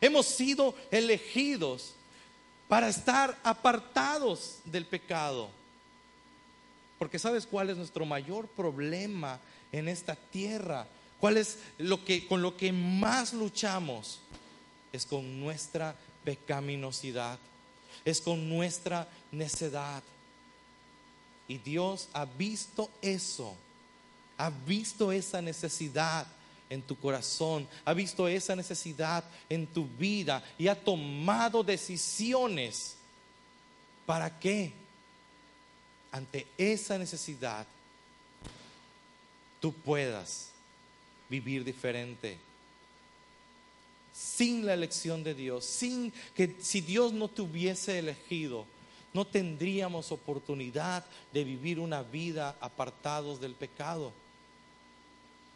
Hemos 0.00 0.26
sido 0.26 0.74
elegidos 0.90 1.94
para 2.68 2.88
estar 2.88 3.38
apartados 3.42 4.58
del 4.64 4.86
pecado. 4.86 5.50
Porque 6.98 7.18
sabes 7.18 7.46
cuál 7.46 7.70
es 7.70 7.76
nuestro 7.76 8.04
mayor 8.04 8.48
problema 8.48 9.40
en 9.72 9.88
esta 9.88 10.14
tierra? 10.14 10.86
¿Cuál 11.20 11.36
es 11.36 11.58
lo 11.78 12.04
que 12.04 12.26
con 12.26 12.42
lo 12.42 12.56
que 12.56 12.72
más 12.72 13.32
luchamos? 13.32 14.20
Es 14.94 15.04
con 15.04 15.40
nuestra 15.40 15.96
pecaminosidad. 16.22 17.36
Es 18.04 18.20
con 18.20 18.48
nuestra 18.48 19.08
necedad. 19.32 20.04
Y 21.48 21.58
Dios 21.58 22.08
ha 22.12 22.24
visto 22.24 22.88
eso. 23.02 23.56
Ha 24.38 24.50
visto 24.50 25.10
esa 25.10 25.42
necesidad 25.42 26.28
en 26.70 26.80
tu 26.80 26.96
corazón, 26.96 27.68
ha 27.84 27.92
visto 27.92 28.26
esa 28.28 28.56
necesidad 28.56 29.24
en 29.48 29.66
tu 29.66 29.86
vida 29.86 30.44
y 30.56 30.68
ha 30.68 30.74
tomado 30.74 31.64
decisiones. 31.64 32.96
¿Para 34.06 34.38
qué? 34.38 34.72
Ante 36.12 36.46
esa 36.56 36.98
necesidad, 36.98 37.66
tú 39.60 39.72
puedas 39.72 40.50
vivir 41.28 41.64
diferente. 41.64 42.38
Sin 44.14 44.64
la 44.64 44.74
elección 44.74 45.24
de 45.24 45.34
Dios, 45.34 45.64
sin 45.64 46.12
que 46.34 46.56
si 46.60 46.80
Dios 46.80 47.12
no 47.12 47.28
te 47.28 47.42
hubiese 47.42 47.98
elegido, 47.98 48.64
no 49.12 49.24
tendríamos 49.26 50.12
oportunidad 50.12 51.04
de 51.32 51.42
vivir 51.44 51.80
una 51.80 52.02
vida 52.02 52.56
apartados 52.60 53.40
del 53.40 53.54
pecado. 53.54 54.12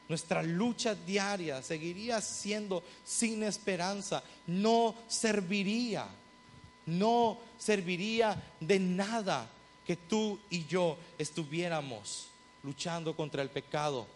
Nuestra 0.08 0.42
lucha 0.42 0.94
diaria 0.94 1.62
seguiría 1.62 2.20
siendo 2.20 2.82
sin 3.04 3.42
esperanza, 3.42 4.22
no 4.46 4.94
serviría, 5.06 6.08
no 6.86 7.38
serviría 7.58 8.42
de 8.58 8.80
nada 8.80 9.48
que 9.86 9.96
tú 9.96 10.38
y 10.50 10.64
yo 10.66 10.96
estuviéramos 11.16 12.28
luchando 12.62 13.14
contra 13.14 13.42
el 13.42 13.50
pecado 13.50 14.06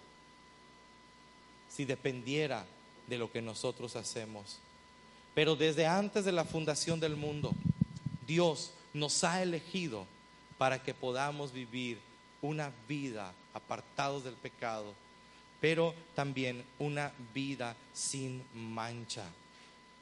si 1.69 1.85
dependiera 1.85 2.65
de 3.13 3.19
lo 3.19 3.31
que 3.31 3.43
nosotros 3.43 3.97
hacemos. 3.97 4.59
Pero 5.35 5.57
desde 5.57 5.87
antes 5.87 6.25
de 6.25 6.33
la 6.33 6.45
fundación 6.45 7.01
del 7.01 7.17
mundo, 7.17 7.53
Dios 8.27 8.73
nos 8.93 9.25
ha 9.25 9.43
elegido 9.43 10.07
para 10.59 10.83
que 10.83 10.95
podamos 10.95 11.53
vivir 11.53 11.99
una 12.41 12.73
vida 12.89 13.33
apartados 13.55 14.25
del 14.25 14.35
pecado 14.35 14.95
pero 15.63 15.95
también 16.17 16.65
una 16.81 17.13
vida 17.33 17.77
sin 17.93 18.43
mancha. 18.53 19.23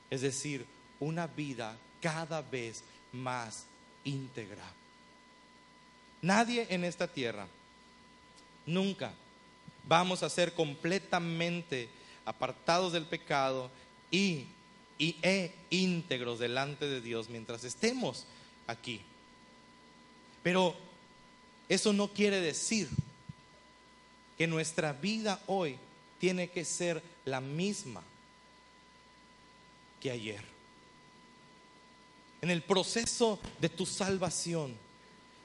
Es 0.09 0.23
decir, 0.23 0.65
una 0.99 1.27
vida 1.27 1.77
cada 2.01 2.41
vez 2.41 2.83
más 3.13 3.67
íntegra. 4.03 4.65
Nadie 6.23 6.67
en 6.71 6.85
esta 6.85 7.07
tierra, 7.07 7.47
nunca 8.65 9.13
vamos 9.87 10.23
a 10.23 10.31
ser 10.31 10.55
completamente 10.55 11.91
apartados 12.25 12.93
del 12.93 13.07
pecado 13.07 13.71
y, 14.11 14.47
y 14.99 15.17
e 15.23 15.55
íntegros 15.71 16.39
delante 16.39 16.87
de 16.87 17.01
Dios 17.01 17.29
mientras 17.29 17.65
estemos 17.65 18.27
aquí. 18.67 19.01
Pero 20.43 20.75
eso 21.69 21.93
no 21.93 22.09
quiere 22.09 22.41
decir 22.41 22.89
que 24.37 24.47
nuestra 24.47 24.93
vida 24.93 25.41
hoy 25.47 25.79
tiene 26.19 26.51
que 26.51 26.65
ser 26.65 27.03
la 27.25 27.41
misma 27.41 28.03
que 30.01 30.11
ayer. 30.11 30.43
En 32.41 32.51
el 32.51 32.63
proceso 32.63 33.39
de 33.61 33.69
tu 33.69 33.85
salvación, 33.85 34.75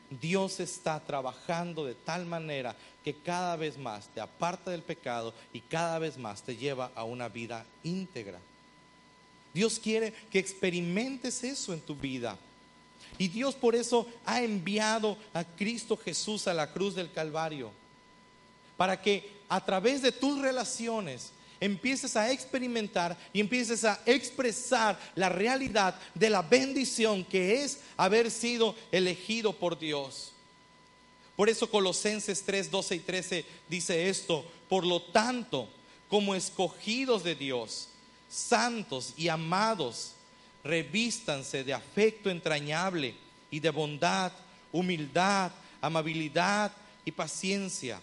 Dios 0.09 0.59
está 0.59 0.99
trabajando 0.99 1.85
de 1.85 1.95
tal 1.95 2.25
manera 2.25 2.75
que 3.03 3.13
cada 3.13 3.55
vez 3.55 3.77
más 3.77 4.07
te 4.07 4.21
aparta 4.21 4.71
del 4.71 4.81
pecado 4.81 5.33
y 5.53 5.61
cada 5.61 5.99
vez 5.99 6.17
más 6.17 6.41
te 6.41 6.55
lleva 6.55 6.91
a 6.95 7.03
una 7.03 7.29
vida 7.29 7.65
íntegra. 7.83 8.39
Dios 9.53 9.79
quiere 9.79 10.13
que 10.31 10.39
experimentes 10.39 11.43
eso 11.43 11.73
en 11.73 11.81
tu 11.81 11.95
vida. 11.95 12.37
Y 13.17 13.29
Dios 13.29 13.55
por 13.55 13.75
eso 13.75 14.07
ha 14.25 14.41
enviado 14.41 15.17
a 15.33 15.43
Cristo 15.43 15.95
Jesús 15.97 16.47
a 16.47 16.53
la 16.53 16.71
cruz 16.71 16.95
del 16.95 17.11
Calvario 17.11 17.71
para 18.77 19.01
que 19.01 19.31
a 19.47 19.63
través 19.63 20.01
de 20.01 20.11
tus 20.11 20.41
relaciones 20.41 21.31
empieces 21.59 22.15
a 22.15 22.31
experimentar 22.31 23.17
y 23.33 23.39
empieces 23.39 23.83
a 23.83 23.99
expresar 24.05 24.99
la 25.15 25.29
realidad 25.29 25.95
de 26.13 26.29
la 26.29 26.41
bendición 26.41 27.23
que 27.23 27.63
es 27.63 27.79
haber 27.97 28.29
sido 28.31 28.75
elegido 28.91 29.53
por 29.53 29.77
Dios. 29.77 30.31
Por 31.35 31.49
eso 31.49 31.69
Colosenses 31.69 32.43
3, 32.43 32.71
12 32.71 32.95
y 32.95 32.99
13 32.99 33.45
dice 33.67 34.09
esto, 34.09 34.45
por 34.69 34.85
lo 34.85 35.01
tanto, 35.01 35.67
como 36.09 36.33
escogidos 36.33 37.23
de 37.23 37.35
Dios, 37.35 37.89
santos 38.29 39.13
y 39.17 39.27
amados, 39.27 40.13
revístanse 40.63 41.63
de 41.63 41.73
afecto 41.73 42.29
entrañable 42.29 43.15
y 43.51 43.59
de 43.59 43.69
bondad, 43.69 44.31
humildad, 44.71 45.51
amabilidad 45.81 46.71
y 47.03 47.11
paciencia 47.11 48.01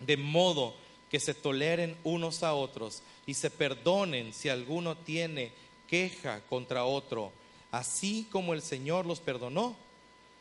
de 0.00 0.16
modo 0.16 0.74
que 1.10 1.20
se 1.20 1.34
toleren 1.34 1.96
unos 2.04 2.42
a 2.42 2.54
otros 2.54 3.02
y 3.26 3.34
se 3.34 3.50
perdonen 3.50 4.32
si 4.32 4.48
alguno 4.48 4.96
tiene 4.96 5.52
queja 5.86 6.40
contra 6.48 6.84
otro, 6.84 7.32
así 7.70 8.28
como 8.30 8.52
el 8.54 8.62
Señor 8.62 9.06
los 9.06 9.20
perdonó, 9.20 9.76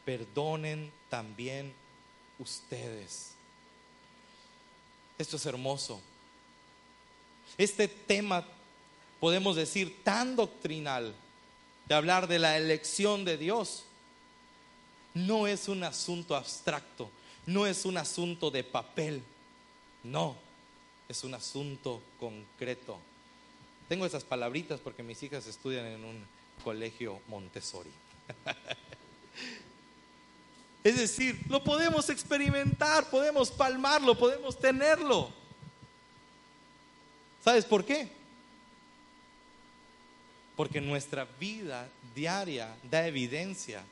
perdonen 0.05 0.91
también 1.09 1.73
ustedes. 2.39 3.31
Esto 5.17 5.37
es 5.37 5.45
hermoso. 5.45 6.01
Este 7.57 7.87
tema, 7.87 8.45
podemos 9.19 9.55
decir, 9.55 10.03
tan 10.03 10.35
doctrinal, 10.35 11.15
de 11.87 11.95
hablar 11.95 12.27
de 12.27 12.39
la 12.39 12.57
elección 12.57 13.23
de 13.23 13.37
Dios, 13.37 13.83
no 15.13 15.47
es 15.47 15.69
un 15.69 15.83
asunto 15.83 16.35
abstracto, 16.35 17.09
no 17.45 17.65
es 17.65 17.85
un 17.85 17.97
asunto 17.97 18.51
de 18.51 18.63
papel 18.63 19.23
no, 20.07 20.35
es 21.09 21.23
un 21.23 21.33
asunto 21.33 22.01
concreto. 22.19 22.99
Tengo 23.87 24.05
esas 24.05 24.23
palabritas 24.23 24.79
porque 24.79 25.03
mis 25.03 25.21
hijas 25.23 25.47
estudian 25.47 25.85
en 25.85 26.03
un 26.03 26.25
colegio 26.63 27.21
Montessori. 27.27 27.89
es 30.83 30.97
decir, 30.97 31.39
lo 31.47 31.63
podemos 31.63 32.09
experimentar, 32.09 33.09
podemos 33.09 33.49
palmarlo, 33.49 34.17
podemos 34.17 34.59
tenerlo. 34.59 35.31
¿Sabes 37.43 37.63
por 37.63 37.85
qué? 37.85 38.09
Porque 40.57 40.81
nuestra 40.81 41.25
vida 41.39 41.87
diaria 42.13 42.75
da 42.89 43.07
evidencia 43.07 43.83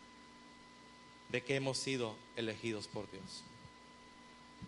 de 1.29 1.41
que 1.41 1.55
hemos 1.55 1.77
sido 1.77 2.15
elegidos 2.35 2.87
por 2.87 3.09
Dios. 3.09 3.43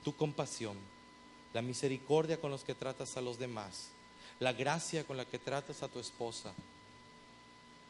Tu 0.04 0.16
compasión, 0.16 0.78
la 1.58 1.64
misericordia 1.64 2.40
con 2.40 2.52
los 2.52 2.64
que 2.64 2.76
tratas 2.76 3.18
a 3.18 3.22
los 3.22 3.40
demás, 3.40 3.88
la 4.40 4.54
gracia 4.54 5.04
con 5.04 5.18
la 5.18 5.26
que 5.26 5.40
tratas 5.40 5.82
a 5.82 5.88
tu 5.88 5.98
esposa, 5.98 6.54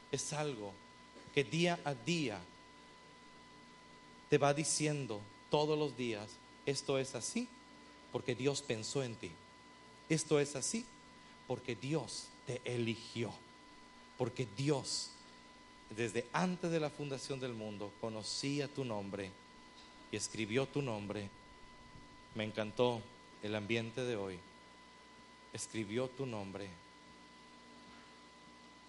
es 0.10 0.32
algo 0.32 0.71
que 1.36 1.43
día 1.43 1.77
a 1.84 1.93
día 1.93 2.39
te 4.30 4.38
va 4.38 4.53
diciendo 4.53 5.19
todos 5.49 5.77
los 5.77 5.97
días, 5.97 6.30
esto 6.65 6.97
es 6.97 7.13
así 7.13 7.49
porque 8.13 8.36
Dios 8.36 8.62
pensó 8.62 9.03
en 9.03 9.15
ti. 9.15 9.32
Esto 10.08 10.39
es 10.39 10.56
así 10.56 10.86
porque 11.45 11.75
Dios 11.75 12.27
te 12.45 12.62
eligió. 12.63 13.34
Porque 14.17 14.47
Dios, 14.56 15.10
desde 15.93 16.25
antes 16.32 16.71
de 16.71 16.80
la 16.80 16.89
fundación 16.89 17.41
del 17.41 17.51
mundo, 17.51 17.91
conocía 17.99 18.69
tu 18.69 18.86
nombre 18.86 19.30
y 20.10 20.15
escribió 20.15 20.67
tu 20.67 20.82
nombre. 20.82 21.30
Me 22.34 22.45
encantó 22.45 23.01
el 23.43 23.56
ambiente 23.56 24.04
de 24.04 24.15
hoy, 24.15 24.39
escribió 25.54 26.08
tu 26.10 26.26
nombre 26.26 26.69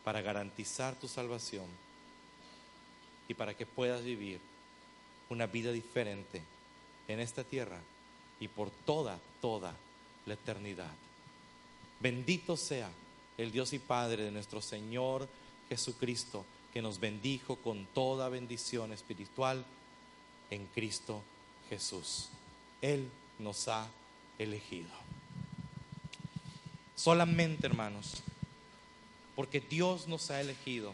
para 0.05 0.21
garantizar 0.23 0.95
tu 0.97 1.09
salvación 1.09 1.67
y 3.29 3.35
para 3.35 3.55
que 3.55 3.67
puedas 3.67 4.03
vivir 4.03 4.41
una 5.29 5.47
vida 5.47 5.71
diferente 5.73 6.43
en 7.09 7.21
esta 7.21 7.45
tierra 7.45 7.79
y 8.41 8.49
por 8.49 8.71
toda, 8.71 9.19
toda 9.41 9.75
la 10.27 10.35
eternidad. 10.35 10.93
Bendito 12.01 12.57
sea 12.57 12.91
el 13.37 13.53
Dios 13.53 13.73
y 13.73 13.79
Padre 13.79 14.25
de 14.25 14.31
nuestro 14.31 14.61
Señor 14.63 15.29
Jesucristo, 15.69 16.45
que 16.73 16.83
nos 16.83 17.01
bendijo 17.01 17.57
con 17.57 17.87
toda 17.87 18.29
bendición 18.29 18.93
espiritual 18.93 19.65
en 20.51 20.67
Cristo 20.67 21.23
Jesús. 21.69 22.29
Él 22.81 23.09
nos 23.39 23.69
ha 23.69 23.89
elegido. 24.39 24.89
solamente 26.95 27.67
hermanos, 27.67 28.23
porque 29.37 29.61
Dios 29.61 30.09
nos 30.09 30.31
ha 30.31 30.41
elegido, 30.41 30.93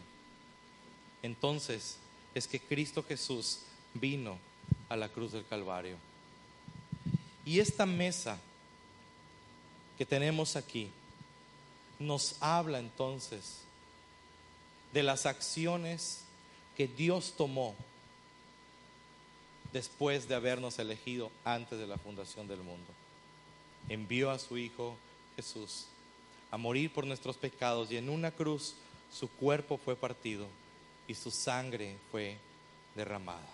entonces 1.23 1.97
es 2.35 2.47
que 2.47 2.59
Cristo 2.59 3.03
Jesús 3.03 3.61
vino 3.95 4.37
a 4.87 4.95
la 4.95 5.09
cruz 5.09 5.31
del 5.31 5.45
Calvario. 5.47 5.97
Y 7.43 7.59
esta 7.59 7.85
mesa 7.85 8.37
que 9.97 10.05
tenemos 10.05 10.55
aquí 10.55 10.89
nos 11.99 12.35
habla 12.41 12.79
entonces 12.79 13.61
de 14.93 15.03
las 15.03 15.25
acciones 15.25 16.21
que 16.75 16.87
Dios 16.87 17.33
tomó 17.37 17.75
después 19.73 20.27
de 20.27 20.35
habernos 20.35 20.79
elegido 20.79 21.31
antes 21.43 21.79
de 21.79 21.87
la 21.87 21.97
fundación 21.97 22.47
del 22.47 22.59
mundo. 22.59 23.04
Envió 23.89 24.31
a 24.31 24.39
su 24.39 24.57
Hijo 24.57 24.95
Jesús 25.35 25.85
a 26.51 26.57
morir 26.57 26.91
por 26.91 27.05
nuestros 27.05 27.37
pecados 27.37 27.91
y 27.91 27.97
en 27.97 28.09
una 28.09 28.31
cruz 28.31 28.75
su 29.11 29.29
cuerpo 29.29 29.77
fue 29.77 29.95
partido 29.95 30.47
y 31.07 31.13
su 31.13 31.31
sangre 31.31 31.97
fue 32.11 32.37
derramada. 32.95 33.47